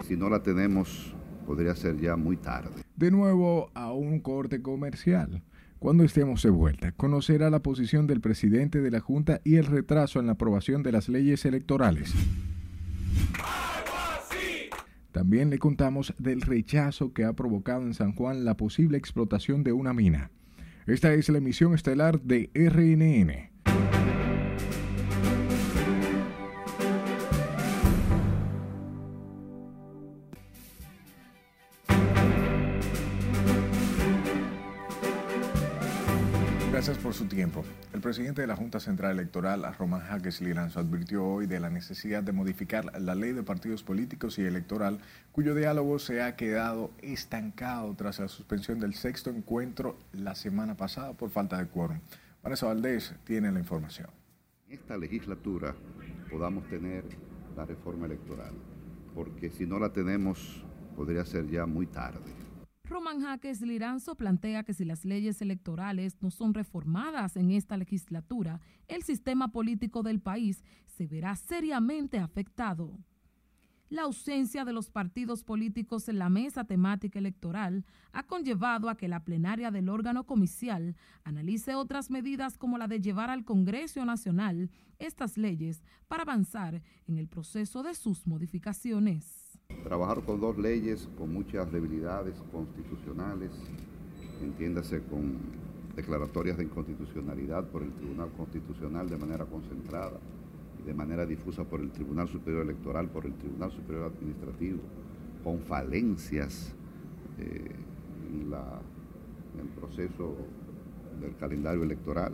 [0.07, 1.15] Si no la tenemos,
[1.47, 2.83] podría ser ya muy tarde.
[2.95, 5.41] De nuevo a un corte comercial.
[5.85, 10.19] Cuando estemos de vuelta, conocerá la posición del presidente de la Junta y el retraso
[10.19, 12.11] en la aprobación de las leyes electorales.
[15.11, 19.73] También le contamos del rechazo que ha provocado en San Juan la posible explotación de
[19.73, 20.31] una mina.
[20.87, 23.54] Esta es la emisión estelar de RNN.
[37.15, 37.63] Su tiempo.
[37.93, 42.21] El presidente de la Junta Central Electoral, Román Jaques Liranzo, advirtió hoy de la necesidad
[42.21, 44.99] de modificar la ley de partidos políticos y electoral,
[45.31, 51.13] cuyo diálogo se ha quedado estancado tras la suspensión del sexto encuentro la semana pasada
[51.13, 52.01] por falta de quórum.
[52.43, 54.09] Vanessa Valdés tiene la información.
[54.67, 55.73] En esta legislatura
[56.29, 57.05] podamos tener
[57.55, 58.51] la reforma electoral,
[59.13, 60.65] porque si no la tenemos
[60.97, 62.44] podría ser ya muy tarde.
[62.87, 68.61] Roman Jaques Liranzo plantea que si las leyes electorales no son reformadas en esta legislatura,
[68.87, 72.99] el sistema político del país se verá seriamente afectado.
[73.89, 79.07] La ausencia de los partidos políticos en la mesa temática electoral ha conllevado a que
[79.07, 84.71] la plenaria del órgano comicial analice otras medidas como la de llevar al Congreso Nacional
[84.99, 89.44] estas leyes para avanzar en el proceso de sus modificaciones.
[89.83, 93.51] Trabajar con dos leyes con muchas debilidades constitucionales,
[94.41, 95.37] entiéndase con
[95.95, 100.19] declaratorias de inconstitucionalidad por el Tribunal Constitucional de manera concentrada
[100.79, 104.79] y de manera difusa por el Tribunal Superior Electoral, por el Tribunal Superior Administrativo,
[105.43, 106.73] con falencias
[107.39, 107.71] eh,
[108.31, 110.35] en, en el proceso
[111.21, 112.33] del calendario electoral.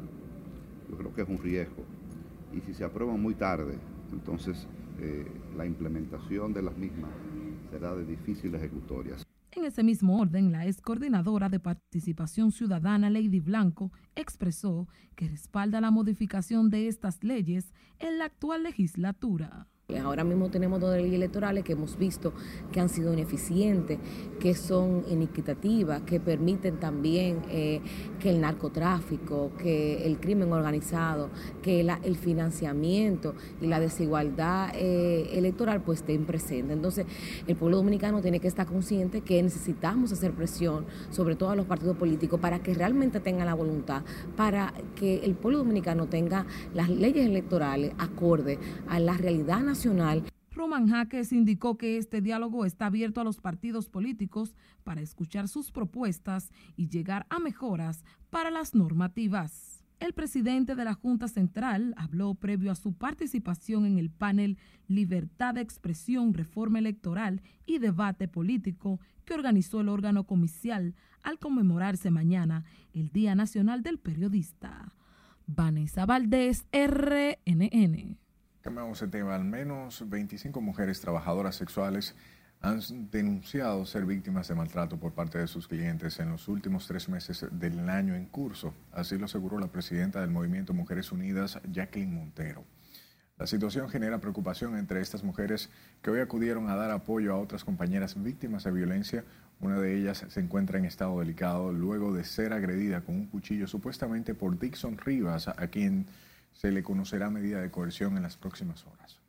[0.90, 1.84] Yo creo que es un riesgo.
[2.54, 3.78] Y si se aprueban muy tarde,
[4.12, 4.68] entonces
[5.00, 5.26] eh,
[5.58, 7.12] la implementación de las mismas
[7.70, 9.16] será de difícil ejecutoria.
[9.54, 15.82] En ese mismo orden, la ex coordinadora de participación ciudadana, Lady Blanco, expresó que respalda
[15.82, 19.68] la modificación de estas leyes en la actual legislatura.
[20.00, 22.34] Ahora mismo tenemos dos leyes electorales que hemos visto
[22.72, 24.00] que han sido ineficientes,
[24.40, 27.82] que son inequitativas, que permiten también eh,
[28.20, 31.30] que el narcotráfico, que el crimen organizado,
[31.62, 36.76] que el financiamiento y la desigualdad eh, electoral pues estén presentes.
[36.76, 37.06] Entonces,
[37.48, 41.98] el pueblo dominicano tiene que estar consciente que necesitamos hacer presión sobre todos los partidos
[41.98, 44.04] políticos para que realmente tengan la voluntad,
[44.36, 49.81] para que el pueblo dominicano tenga las leyes electorales acorde a la realidad nacional
[50.52, 55.72] Roman Jaques indicó que este diálogo está abierto a los partidos políticos para escuchar sus
[55.72, 59.84] propuestas y llegar a mejoras para las normativas.
[60.00, 65.56] El presidente de la Junta Central habló previo a su participación en el panel Libertad
[65.56, 72.66] de Expresión, Reforma Electoral y Debate Político que organizó el órgano comicial al conmemorarse mañana
[72.94, 74.94] el Día Nacional del Periodista.
[75.48, 78.18] Vanessa Valdés, RNN.
[78.62, 79.34] Cambiamos el tema.
[79.34, 82.16] Al menos 25 mujeres trabajadoras sexuales
[82.62, 87.10] han denunciado ser víctimas de maltrato por parte de sus clientes en los últimos tres
[87.10, 88.76] meses del año en curso.
[88.92, 92.64] Así lo aseguró la presidenta del Movimiento Mujeres Unidas, Jacqueline Montero.
[93.40, 95.72] La situación genera preocupación entre estas mujeres
[96.04, 99.24] que hoy acudieron a dar apoyo a otras compañeras víctimas de violencia.
[99.60, 103.66] Una de ellas se encuentra en estado delicado luego de ser agredida con un cuchillo
[103.66, 106.06] supuestamente por Dixon Rivas, a quien
[106.52, 109.20] se le conocerá medida de coerción en las próximas horas.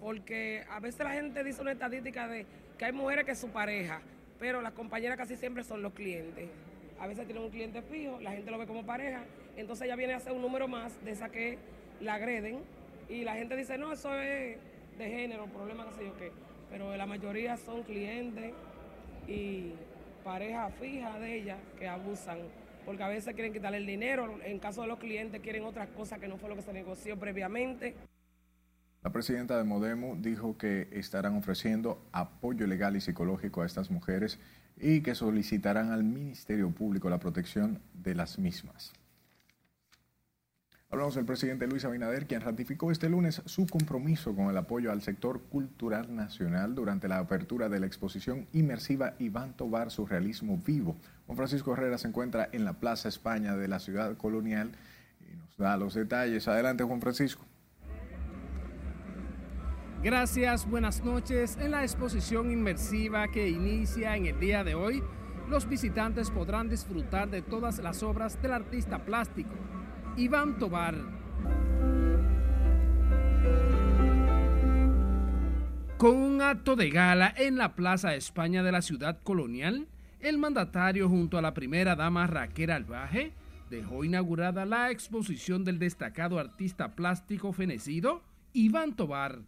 [0.00, 2.46] Porque a veces la gente dice una estadística de
[2.78, 4.00] que hay mujeres que es su pareja,
[4.38, 6.48] pero las compañeras casi siempre son los clientes.
[7.00, 9.24] A veces tienen un cliente fijo, la gente lo ve como pareja,
[9.56, 11.58] entonces ella viene a hacer un número más de esa que
[12.00, 12.60] la agreden
[13.08, 14.58] y la gente dice, no, eso es
[14.98, 16.30] de género, problema no sé yo qué.
[16.70, 18.52] Pero la mayoría son clientes
[19.26, 19.72] y
[20.22, 22.38] pareja fija de ella que abusan,
[22.88, 26.18] porque a veces quieren quitarle el dinero, en caso de los clientes quieren otras cosas
[26.18, 27.94] que no fue lo que se negoció previamente.
[29.02, 34.38] La presidenta de Modemo dijo que estarán ofreciendo apoyo legal y psicológico a estas mujeres
[34.80, 38.94] y que solicitarán al Ministerio Público la protección de las mismas.
[40.90, 45.02] Hablamos del presidente Luis Abinader, quien ratificó este lunes su compromiso con el apoyo al
[45.02, 50.96] sector cultural nacional durante la apertura de la exposición inmersiva Iván Tobar Surrealismo Vivo.
[51.26, 54.72] Juan Francisco Herrera se encuentra en la Plaza España de la ciudad colonial
[55.30, 56.48] y nos da los detalles.
[56.48, 57.44] Adelante, Juan Francisco.
[60.02, 61.58] Gracias, buenas noches.
[61.60, 65.02] En la exposición inmersiva que inicia en el día de hoy,
[65.50, 69.52] los visitantes podrán disfrutar de todas las obras del artista plástico
[70.18, 70.96] Iván Tobar.
[75.96, 79.86] Con un acto de gala en la Plaza España de la ciudad colonial,
[80.18, 83.32] el mandatario junto a la primera dama Raquel Albaje
[83.70, 89.38] dejó inaugurada la exposición del destacado artista plástico fenecido Iván Tobar.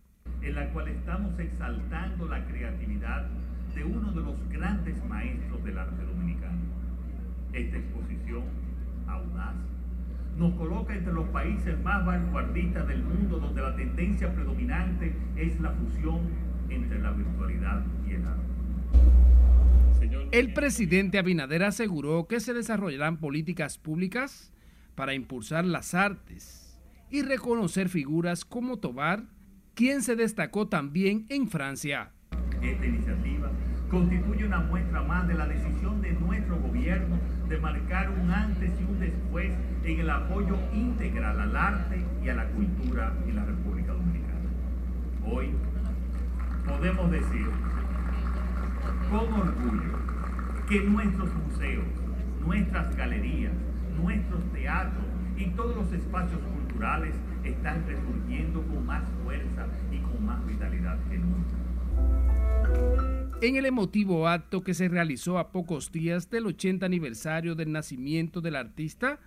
[0.40, 3.26] En la cual estamos exaltando la creatividad
[3.74, 6.60] de uno de los grandes maestros del arte dominicano.
[7.52, 8.44] Esta exposición,
[9.08, 9.56] audaz,
[10.40, 15.70] nos coloca entre los países más vanguardistas del mundo donde la tendencia predominante es la
[15.72, 16.20] fusión
[16.70, 18.40] entre la virtualidad y el arte.
[20.32, 24.50] El presidente Abinader aseguró que se desarrollarán políticas públicas
[24.94, 26.80] para impulsar las artes
[27.10, 29.24] y reconocer figuras como Tobar,
[29.74, 32.12] quien se destacó también en Francia.
[32.62, 33.50] Esta iniciativa
[33.90, 37.09] constituye una muestra más de la decisión de nuestro gobierno
[37.50, 39.50] de marcar un antes y un después
[39.82, 44.48] en el apoyo integral al arte y a la cultura en la República Dominicana.
[45.26, 45.50] Hoy
[46.64, 47.46] podemos decir
[49.10, 49.98] con orgullo
[50.68, 51.86] que nuestros museos,
[52.46, 53.52] nuestras galerías,
[54.00, 60.46] nuestros teatros y todos los espacios culturales están resurgiendo con más fuerza y con más
[60.46, 62.39] vitalidad que nunca.
[63.42, 68.42] En el emotivo acto que se realizó a pocos días del 80 aniversario del nacimiento
[68.42, 69.18] del artista,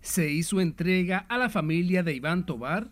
[0.00, 2.90] se hizo entrega a la familia de Iván Tobar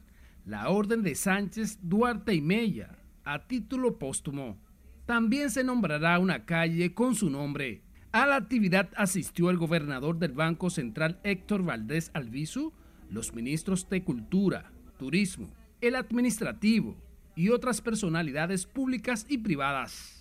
[0.48, 4.56] la Orden de Sánchez Duarte y Mella a título póstumo.
[5.04, 7.82] También se nombrará una calle con su nombre.
[8.12, 12.72] A la actividad asistió el gobernador del Banco Central Héctor Valdés Albizu,
[13.10, 15.50] los ministros de Cultura, Turismo,
[15.82, 16.96] el Administrativo
[17.36, 20.17] y otras personalidades públicas y privadas.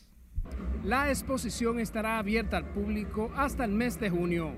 [0.84, 4.52] La exposición estará abierta al público hasta el mes de junio.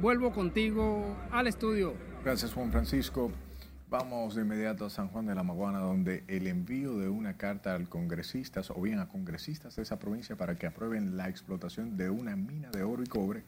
[0.00, 1.94] Vuelvo contigo al estudio.
[2.24, 3.30] Gracias Juan Francisco.
[3.88, 7.74] Vamos de inmediato a San Juan de la Maguana, donde el envío de una carta
[7.74, 12.08] al congresistas o bien a congresistas de esa provincia para que aprueben la explotación de
[12.08, 13.44] una mina de oro y cobre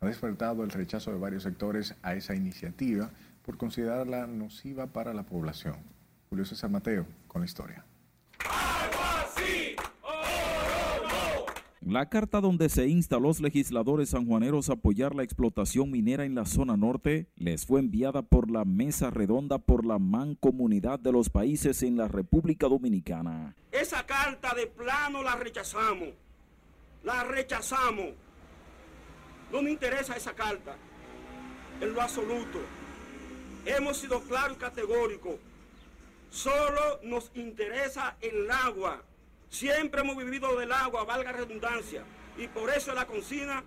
[0.00, 3.10] ha despertado el rechazo de varios sectores a esa iniciativa
[3.44, 5.76] por considerarla nociva para la población.
[6.28, 7.84] Julio César Mateo con la historia.
[11.80, 16.34] La carta donde se insta a los legisladores sanjuaneros a apoyar la explotación minera en
[16.34, 21.30] la zona norte les fue enviada por la Mesa Redonda por la Mancomunidad de los
[21.30, 23.54] Países en la República Dominicana.
[23.70, 26.08] Esa carta de plano la rechazamos.
[27.04, 28.08] La rechazamos.
[29.52, 30.76] No me interesa esa carta
[31.80, 32.58] en lo absoluto.
[33.64, 35.36] Hemos sido claros y categóricos.
[36.30, 39.04] Solo nos interesa el agua
[39.50, 42.04] Siempre hemos vivido del agua, valga redundancia,
[42.36, 43.64] y por eso la consigna,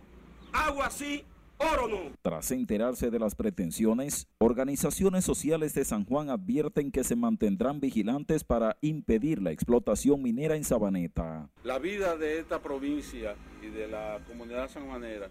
[0.53, 1.23] agua sí,
[1.57, 2.11] oro no.
[2.21, 8.43] Tras enterarse de las pretensiones, organizaciones sociales de San Juan advierten que se mantendrán vigilantes
[8.43, 11.49] para impedir la explotación minera en Sabaneta.
[11.63, 15.29] La vida de esta provincia y de la comunidad sanjuanera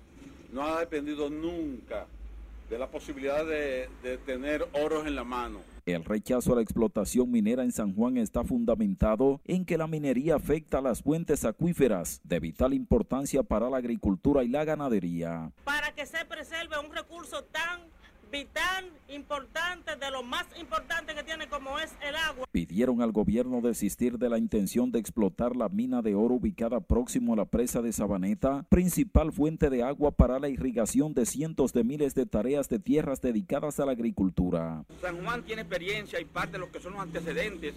[0.52, 2.06] no ha dependido nunca
[2.68, 5.60] de la posibilidad de, de tener oros en la mano
[5.94, 10.36] el rechazo a la explotación minera en San Juan está fundamentado en que la minería
[10.36, 15.52] afecta a las fuentes acuíferas de vital importancia para la agricultura y la ganadería.
[15.64, 17.80] Para que se preserve un recurso tan
[18.30, 22.46] vital, importante, de lo más importante que tiene como es el agua.
[22.52, 27.32] Pidieron al gobierno desistir de la intención de explotar la mina de oro ubicada próximo
[27.32, 31.84] a la presa de Sabaneta, principal fuente de agua para la irrigación de cientos de
[31.84, 34.84] miles de tareas de tierras dedicadas a la agricultura.
[35.00, 37.74] San Juan tiene experiencia y parte de lo que son los antecedentes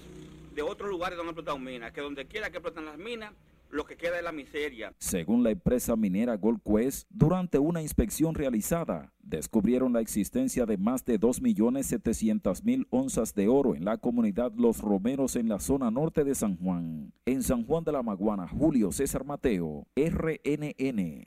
[0.54, 3.34] de otros lugares donde han explotado minas, que donde quiera que exploten las minas,
[3.74, 4.93] lo que queda es la miseria.
[4.99, 11.03] Según la empresa minera Gold Quest, durante una inspección realizada, descubrieron la existencia de más
[11.05, 16.36] de 2.700.000 onzas de oro en la comunidad Los Romeros en la zona norte de
[16.36, 17.13] San Juan.
[17.26, 21.26] En San Juan de la Maguana, Julio César Mateo, RNN.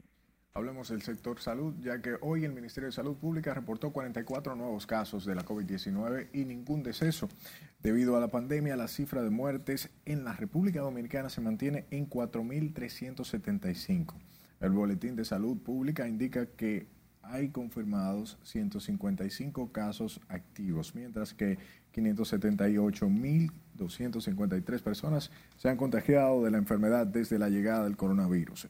[0.57, 4.86] Hablemos del sector salud, ya que hoy el Ministerio de Salud Pública reportó 44 nuevos
[4.86, 7.28] casos de la COVID-19 y ningún deceso.
[7.82, 12.09] Debido a la pandemia, la cifra de muertes en la República Dominicana se mantiene en
[12.09, 14.14] 4.375.
[14.61, 16.88] El Boletín de Salud Pública indica que
[17.20, 21.59] hay confirmados 155 casos activos, mientras que
[21.94, 28.68] 578.253 personas se han contagiado de la enfermedad desde la llegada del coronavirus.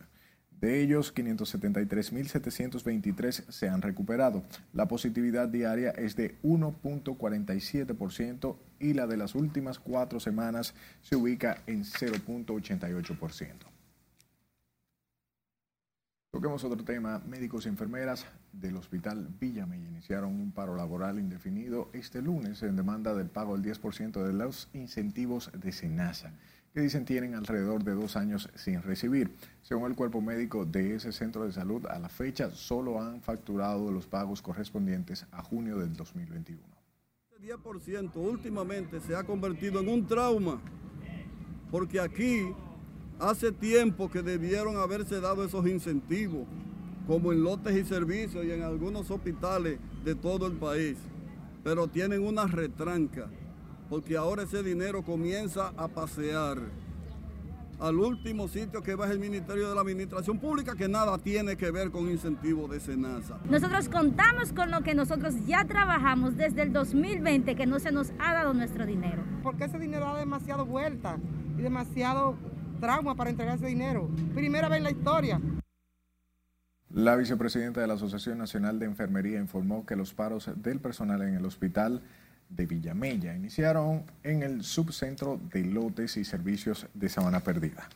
[0.61, 4.43] De ellos, 573.723 se han recuperado.
[4.73, 11.59] La positividad diaria es de 1.47% y la de las últimas cuatro semanas se ubica
[11.67, 13.67] en 0.88%.
[16.31, 17.19] Toquemos otro tema.
[17.27, 23.13] Médicos y enfermeras del Hospital Villamella iniciaron un paro laboral indefinido este lunes en demanda
[23.15, 26.33] del pago del 10% de los incentivos de SENASA
[26.77, 29.31] que dicen tienen alrededor de dos años sin recibir.
[29.62, 33.91] Según el cuerpo médico de ese centro de salud, a la fecha solo han facturado
[33.91, 36.61] los pagos correspondientes a junio del 2021.
[37.35, 40.61] El 10% últimamente se ha convertido en un trauma,
[41.70, 42.43] porque aquí
[43.18, 46.47] hace tiempo que debieron haberse dado esos incentivos,
[47.07, 50.99] como en lotes y servicios y en algunos hospitales de todo el país,
[51.64, 53.31] pero tienen una retranca
[53.89, 56.59] porque ahora ese dinero comienza a pasear
[57.78, 61.57] al último sitio que va es el Ministerio de la Administración Pública, que nada tiene
[61.57, 63.39] que ver con incentivos de SENASA.
[63.51, 68.12] Nosotros contamos con lo que nosotros ya trabajamos desde el 2020, que no se nos
[68.18, 69.22] ha dado nuestro dinero.
[69.43, 71.18] Porque ese dinero da demasiado vuelta
[71.59, 72.37] y demasiado
[72.80, 74.09] trauma para entregar ese dinero.
[74.34, 75.41] Primera vez en la historia.
[76.91, 81.34] La vicepresidenta de la Asociación Nacional de Enfermería informó que los paros del personal en
[81.34, 82.01] el hospital
[82.49, 83.35] de Villamella.
[83.35, 87.89] Iniciaron en el subcentro de lotes y servicios de Sabana Perdida.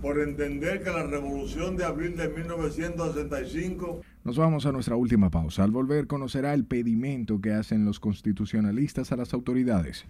[0.00, 4.02] Por entender que la revolución de abril de 1965...
[4.24, 5.62] Nos vamos a nuestra última pausa.
[5.62, 10.04] Al volver conocerá el pedimento que hacen los constitucionalistas a las autoridades.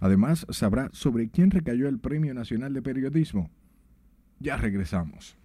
[0.00, 3.50] Además, sabrá sobre quién recayó el Premio Nacional de Periodismo.
[4.38, 5.36] Ya regresamos.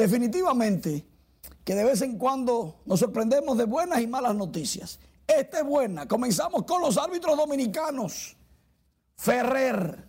[0.00, 1.04] Definitivamente
[1.62, 4.98] que de vez en cuando nos sorprendemos de buenas y malas noticias.
[5.26, 6.08] Esta es buena.
[6.08, 8.34] Comenzamos con los árbitros dominicanos.
[9.14, 10.08] Ferrer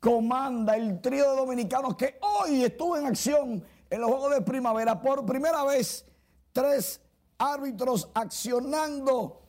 [0.00, 4.98] comanda el trío de dominicanos que hoy estuvo en acción en los Juegos de Primavera.
[4.98, 6.06] Por primera vez,
[6.52, 7.02] tres
[7.36, 9.42] árbitros accionando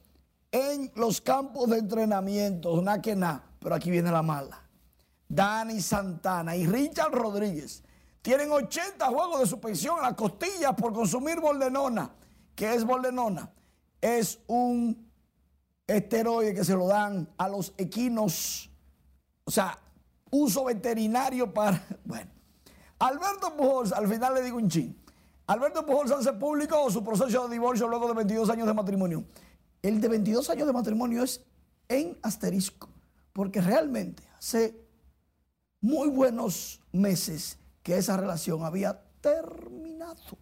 [0.51, 2.81] en los campos de entrenamiento.
[2.81, 3.45] Nada que nada.
[3.59, 4.61] Pero aquí viene la mala.
[5.29, 7.81] Dani Santana y Richard Rodríguez
[8.23, 12.09] tienen 80 juegos de suspensión a las costillas por consumir boldenona.
[12.55, 13.51] ¿Qué es boldenona?
[13.99, 15.11] Es un
[15.85, 18.71] esteroide que se lo dan a los equinos,
[19.43, 19.77] o sea,
[20.31, 21.85] uso veterinario para...
[22.05, 22.31] Bueno,
[22.99, 24.97] Alberto Pujols, al final le digo un chin.
[25.47, 29.25] Alberto Pujols hace público su proceso de divorcio luego de 22 años de matrimonio.
[29.81, 31.43] El de 22 años de matrimonio es
[31.89, 32.87] en asterisco,
[33.33, 34.81] porque realmente hace
[35.81, 40.37] muy buenos meses que esa relación había terminado.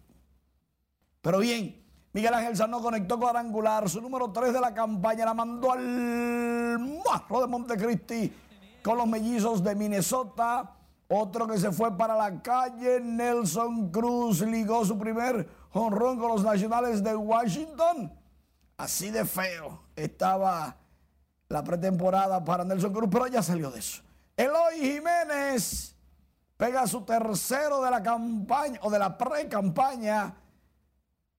[1.20, 5.72] Pero bien, Miguel Ángel Sanó conectó cuadrangular, su número 3 de la campaña la mandó
[5.72, 8.32] al marro de Montecristi
[8.82, 10.76] con los mellizos de Minnesota.
[11.08, 16.42] Otro que se fue para la calle, Nelson Cruz, ligó su primer honrón con los
[16.42, 18.12] nacionales de Washington.
[18.76, 20.76] Así de feo estaba
[21.48, 24.02] la pretemporada para Nelson Cruz, pero ya salió de eso.
[24.36, 25.94] Eloy Jiménez
[26.62, 30.32] pega su tercero de la campaña o de la pre-campaña.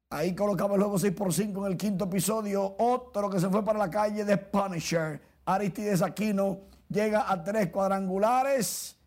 [0.09, 2.75] Ahí colocaba el juego 6 por 5 en el quinto episodio.
[2.77, 5.21] Otro que se fue para la calle de Punisher.
[5.45, 8.97] Aristides Aquino llega a tres cuadrangulares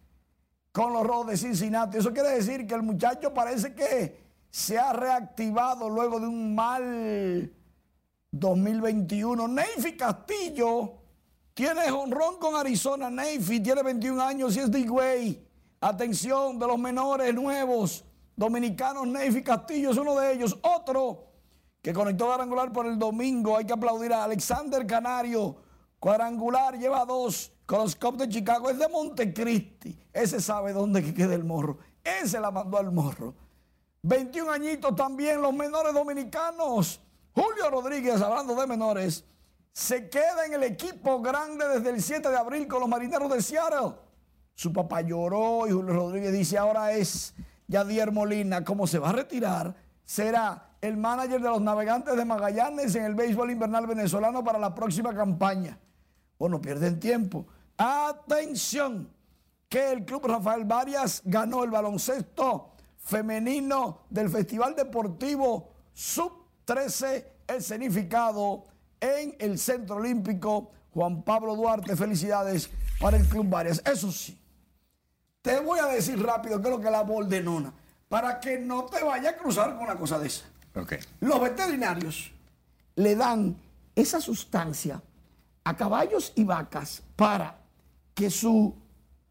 [0.72, 1.98] con los Rojos de Cincinnati.
[1.98, 7.52] Eso quiere decir que el muchacho parece que se ha reactivado luego de un mal
[8.30, 9.48] 2021.
[9.48, 10.94] Neyfi Castillo
[11.52, 15.45] tiene honrón con Arizona Navy, tiene 21 años y es de Higüey.
[15.80, 18.04] Atención de los menores nuevos,
[18.34, 20.58] dominicanos Navy Castillo es uno de ellos.
[20.62, 21.26] Otro
[21.86, 23.56] que conectó cuadrangular por el domingo.
[23.56, 25.56] Hay que aplaudir a Alexander Canario.
[26.00, 28.70] Cuadrangular lleva dos con los Cubs de Chicago.
[28.70, 29.96] Es de Montecristi.
[30.12, 31.78] Ese sabe dónde que queda el morro.
[32.02, 33.34] Ese la mandó al morro.
[34.02, 37.00] 21 añitos también los menores dominicanos.
[37.32, 39.24] Julio Rodríguez, hablando de menores,
[39.72, 43.42] se queda en el equipo grande desde el 7 de abril con los marineros de
[43.42, 43.94] Seattle.
[44.56, 47.34] Su papá lloró y Julio Rodríguez dice, ahora es
[47.68, 49.76] Yadier Molina, ¿cómo se va a retirar?
[50.04, 54.74] Será el manager de los navegantes de Magallanes en el béisbol invernal venezolano para la
[54.74, 55.78] próxima campaña.
[56.38, 57.46] Bueno, pierden tiempo.
[57.76, 59.10] Atención,
[59.68, 68.64] que el Club Rafael Varias ganó el baloncesto femenino del Festival Deportivo Sub-13, el significado
[69.00, 71.94] en el Centro Olímpico Juan Pablo Duarte.
[71.94, 73.82] Felicidades para el Club Varias.
[73.84, 74.40] Eso sí,
[75.46, 77.72] te voy a decir rápido qué es lo que es la boldenona,
[78.08, 80.44] para que no te vaya a cruzar con una cosa de esa.
[80.74, 80.98] Okay.
[81.20, 82.32] Los veterinarios
[82.96, 83.56] le dan
[83.94, 85.00] esa sustancia
[85.62, 87.58] a caballos y vacas para
[88.12, 88.72] que sus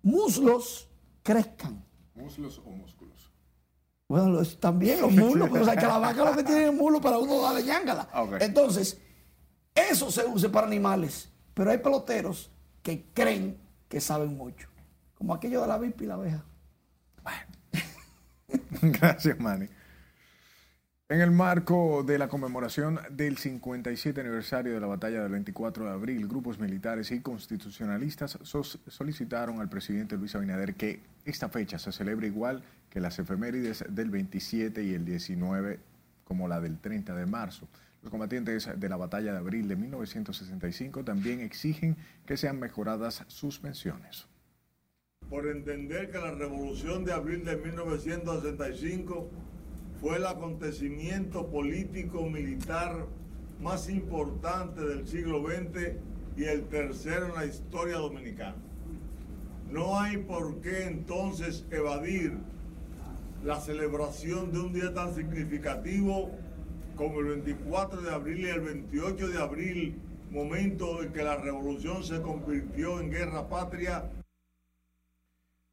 [0.04, 0.88] muslos
[1.22, 1.84] crezcan.
[2.16, 3.32] ¿Muslos o músculos?
[4.08, 7.02] Bueno, los- también los muslos, o sea, que la vaca lo que tiene es muslo
[7.02, 8.08] para uno darle ñángala.
[8.16, 8.38] Ok.
[8.40, 9.00] Entonces,
[9.74, 12.50] eso se usa para animales, pero hay peloteros
[12.82, 13.58] que creen
[13.90, 14.70] que saben mucho,
[15.16, 16.44] como aquello de la vipa y la abeja.
[18.82, 19.68] Gracias, Manny.
[21.08, 25.92] En el marco de la conmemoración del 57 aniversario de la batalla del 24 de
[25.92, 32.26] abril, grupos militares y constitucionalistas solicitaron al presidente Luis Abinader que esta fecha se celebre
[32.26, 35.80] igual que las efemérides del 27 y el 19
[36.24, 37.68] como la del 30 de marzo.
[38.02, 43.60] Los combatientes de la batalla de abril de 1965 también exigen que sean mejoradas sus
[43.60, 44.28] pensiones.
[45.36, 49.28] Por entender que la revolución de abril de 1965
[50.00, 53.06] fue el acontecimiento político militar
[53.62, 55.98] más importante del siglo XX
[56.38, 58.56] y el tercero en la historia dominicana.
[59.70, 62.38] No hay por qué entonces evadir
[63.44, 66.32] la celebración de un día tan significativo
[66.96, 69.96] como el 24 de abril y el 28 de abril,
[70.32, 74.06] momento en que la revolución se convirtió en guerra patria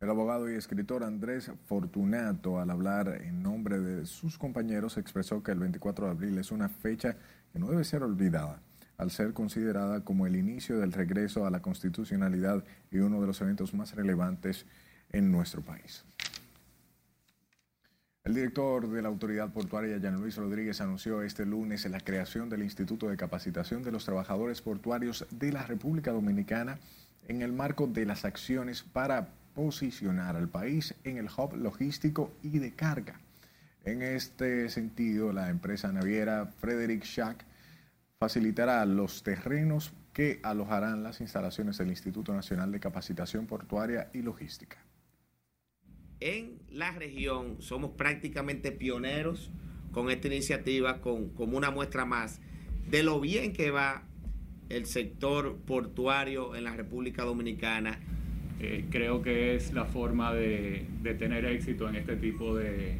[0.02, 5.52] El abogado y escritor Andrés Fortunato, al hablar en nombre de sus compañeros, expresó que
[5.52, 7.16] el 24 de abril es una fecha
[7.52, 8.60] que no debe ser olvidada,
[8.98, 13.40] al ser considerada como el inicio del regreso a la constitucionalidad y uno de los
[13.42, 14.66] eventos más relevantes
[15.12, 16.04] en nuestro país.
[18.24, 22.64] El director de la Autoridad Portuaria, Jan Luis Rodríguez, anunció este lunes la creación del
[22.64, 26.80] Instituto de Capacitación de los Trabajadores Portuarios de la República Dominicana
[27.28, 32.58] en el marco de las acciones para posicionar al país en el hub logístico y
[32.58, 33.20] de carga.
[33.84, 37.44] En este sentido, la empresa naviera Frederick Schack
[38.18, 44.78] facilitará los terrenos que alojarán las instalaciones del Instituto Nacional de Capacitación Portuaria y Logística.
[46.20, 49.50] en la región somos prácticamente pioneros
[49.90, 52.40] con esta iniciativa, con, como una muestra más
[52.88, 54.04] de lo bien que va
[54.68, 58.00] el sector portuario en la República Dominicana.
[58.60, 60.86] Eh, creo que es la forma de,
[61.18, 62.96] tener éxito en este tipo de,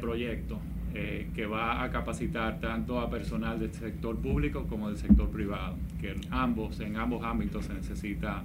[0.00, 0.58] proyectos,
[0.94, 5.76] eh, que va a capacitar tanto a personal del sector público como del sector privado,
[6.00, 8.42] que en ambos, en ambos ámbitos se necesita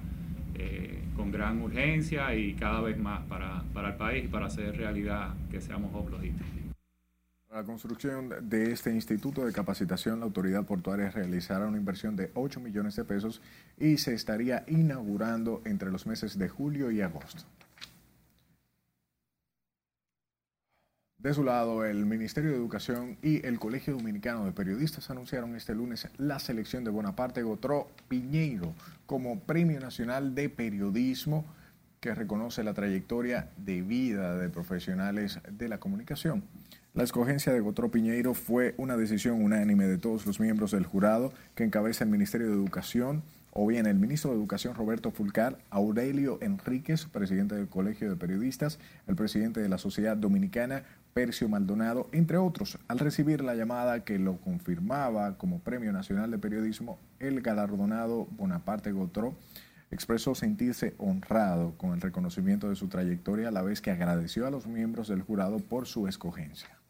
[0.56, 4.78] eh, con gran urgencia y cada vez más para, para el país y para hacer
[4.78, 6.61] realidad que seamos hub logísticos.
[7.52, 12.32] Para la construcción de este instituto de capacitación, la autoridad portuaria realizará una inversión de
[12.34, 13.42] 8 millones de pesos
[13.78, 17.44] y se estaría inaugurando entre los meses de julio y agosto.
[21.18, 25.76] De su lado, el Ministerio de Educación y el Colegio Dominicano de Periodistas anunciaron este
[25.76, 28.74] lunes la selección de Bonaparte Gotró Piñeiro
[29.06, 31.44] como Premio Nacional de Periodismo
[32.00, 36.46] que reconoce la trayectoria de vida de profesionales de la comunicación.
[36.94, 41.32] La escogencia de Gotró Piñeiro fue una decisión unánime de todos los miembros del jurado
[41.56, 43.24] que encabeza el Ministerio de Educación,
[43.54, 48.78] o bien el ministro de Educación Roberto Fulcar, Aurelio Enríquez, presidente del Colegio de Periodistas,
[49.08, 50.84] el presidente de la Sociedad Dominicana,
[51.14, 52.78] Percio Maldonado, entre otros.
[52.90, 58.92] Al recibir la llamada que lo confirmaba como Premio Nacional de Periodismo, el galardonado Bonaparte
[58.92, 59.34] Gotró
[59.92, 64.52] expresó sentirse honrado con el reconocimiento de su trayectoria a la vez que agradeció a
[64.52, 66.81] los miembros del jurado por su escogencia.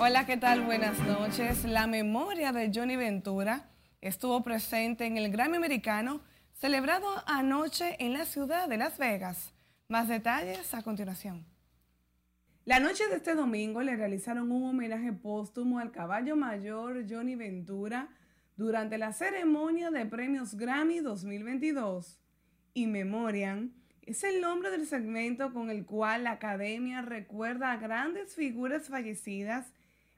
[0.00, 0.64] Hola, ¿qué tal?
[0.64, 1.64] Buenas noches.
[1.64, 3.68] La memoria de Johnny Ventura
[4.00, 6.22] estuvo presente en el Grammy americano
[6.54, 9.52] celebrado anoche en la ciudad de Las Vegas.
[9.88, 11.44] Más detalles a continuación.
[12.64, 18.08] La noche de este domingo le realizaron un homenaje póstumo al caballo mayor Johnny Ventura
[18.56, 22.18] durante la ceremonia de premios Grammy 2022.
[22.78, 23.72] In Memoriam
[24.02, 29.66] es el nombre del segmento con el cual la academia recuerda a grandes figuras fallecidas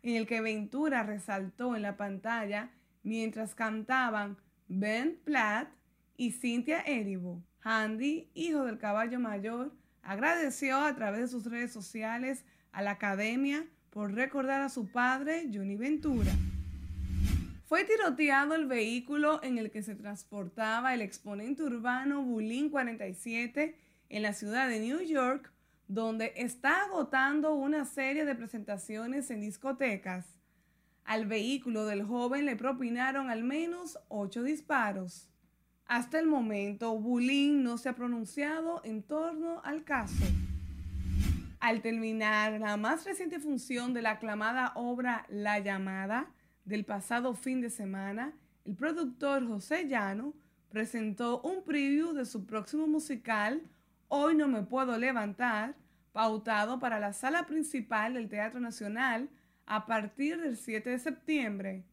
[0.03, 2.69] en el que Ventura resaltó en la pantalla
[3.03, 4.37] mientras cantaban
[4.69, 5.71] Ben Platt
[6.19, 7.43] y Cynthia Erivo.
[7.63, 13.65] Andy, hijo del caballo mayor, agradeció a través de sus redes sociales a la academia
[13.89, 16.33] por recordar a su padre, Johnny Ventura.
[17.71, 24.23] Fue tiroteado el vehículo en el que se transportaba el exponente urbano Bulín 47 en
[24.23, 25.53] la ciudad de New York,
[25.87, 30.27] donde está agotando una serie de presentaciones en discotecas.
[31.05, 35.29] Al vehículo del joven le propinaron al menos ocho disparos.
[35.87, 40.25] Hasta el momento, Bulín no se ha pronunciado en torno al caso.
[41.61, 46.33] Al terminar la más reciente función de la aclamada obra La llamada,
[46.65, 48.33] del pasado fin de semana,
[48.65, 50.35] el productor José Llano
[50.69, 53.63] presentó un preview de su próximo musical,
[54.13, 55.77] Hoy no me puedo levantar,
[56.11, 59.31] pautado para la sala principal del Teatro Nacional
[59.67, 61.85] a partir del 7 de septiembre.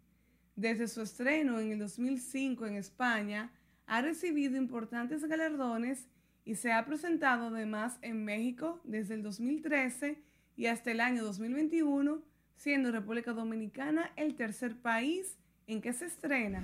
[0.55, 3.51] Desde su estreno en el 2005 en España,
[3.85, 6.07] ha recibido importantes galardones
[6.43, 10.19] y se ha presentado además en México desde el 2013
[10.55, 12.23] y hasta el año 2021
[12.57, 15.37] siendo República Dominicana el tercer país
[15.67, 16.61] en que se estrena.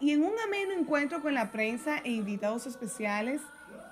[0.00, 3.40] Y en un ameno encuentro con la prensa e invitados especiales,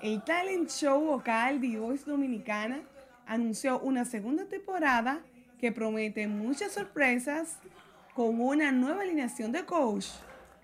[0.01, 2.81] el talent show vocal The Voice Dominicana
[3.25, 5.21] anunció una segunda temporada
[5.59, 7.57] que promete muchas sorpresas
[8.13, 10.07] con una nueva alineación de coach.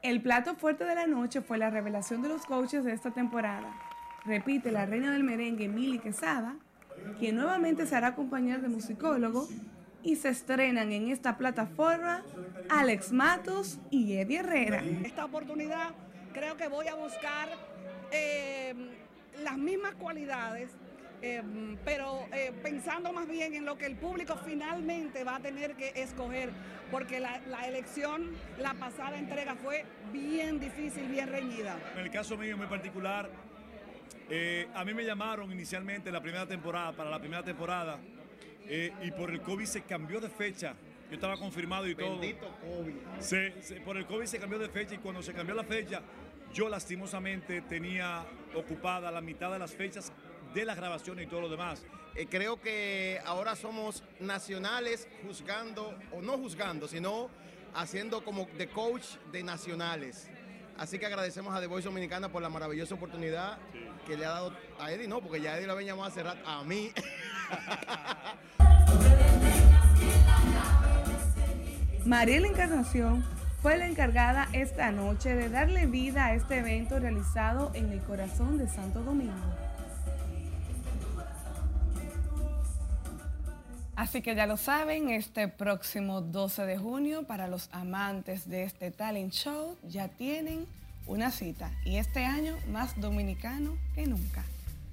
[0.01, 3.73] El plato fuerte de la noche fue la revelación de los coaches de esta temporada.
[4.25, 6.55] Repite la reina del merengue, Mili Quesada,
[7.19, 9.47] quien nuevamente se hará acompañar de musicólogo
[10.03, 12.23] y se estrenan en esta plataforma
[12.69, 14.83] Alex Matos y Eddie Herrera.
[15.03, 15.91] Esta oportunidad
[16.33, 17.49] creo que voy a buscar
[18.11, 18.73] eh,
[19.43, 20.71] las mismas cualidades,
[21.21, 21.43] eh,
[21.83, 25.91] pero eh, pensando más bien en lo que el público finalmente va a tener que
[25.95, 26.49] escoger,
[26.91, 29.83] porque la, la elección, la pasada entrega fue
[30.13, 31.77] bien difícil, bien reñida.
[31.95, 33.29] En el caso mío muy particular,
[34.29, 37.99] eh, a mí me llamaron inicialmente la primera temporada, para la primera temporada,
[38.67, 40.75] eh, y por el COVID se cambió de fecha.
[41.09, 42.19] Yo estaba confirmado y todo.
[42.19, 42.93] Bendito COVID.
[43.19, 46.01] Se- se- por el COVID se cambió de fecha y cuando se cambió la fecha,
[46.53, 48.23] yo lastimosamente tenía
[48.55, 50.11] ocupada la mitad de las fechas
[50.53, 51.83] de las grabaciones y todo lo demás.
[52.15, 57.29] Eh, creo que ahora somos nacionales juzgando, o no juzgando, sino
[57.75, 60.29] haciendo como de coach de nacionales.
[60.79, 63.57] Así que agradecemos a The Voice Dominicana por la maravillosa oportunidad
[64.07, 66.39] que le ha dado a Eddie, no, porque ya Eddie lo había llamado hace rato,
[66.47, 66.93] a mí.
[72.05, 73.25] Mariela Encarnación
[73.61, 78.57] fue la encargada esta noche de darle vida a este evento realizado en el corazón
[78.57, 79.33] de Santo Domingo.
[83.99, 88.91] Así que ya lo saben, este próximo 12 de junio, para los amantes de este
[88.91, 90.65] talent show, ya tienen
[91.05, 91.69] una cita.
[91.83, 94.45] Y este año más dominicano que nunca.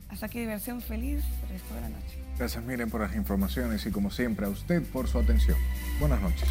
[0.09, 2.18] Hasta aquí diversión feliz, resto de la noche.
[2.36, 5.57] Gracias, Miren, por las informaciones y como siempre a usted por su atención.
[6.00, 6.48] Buenas noches.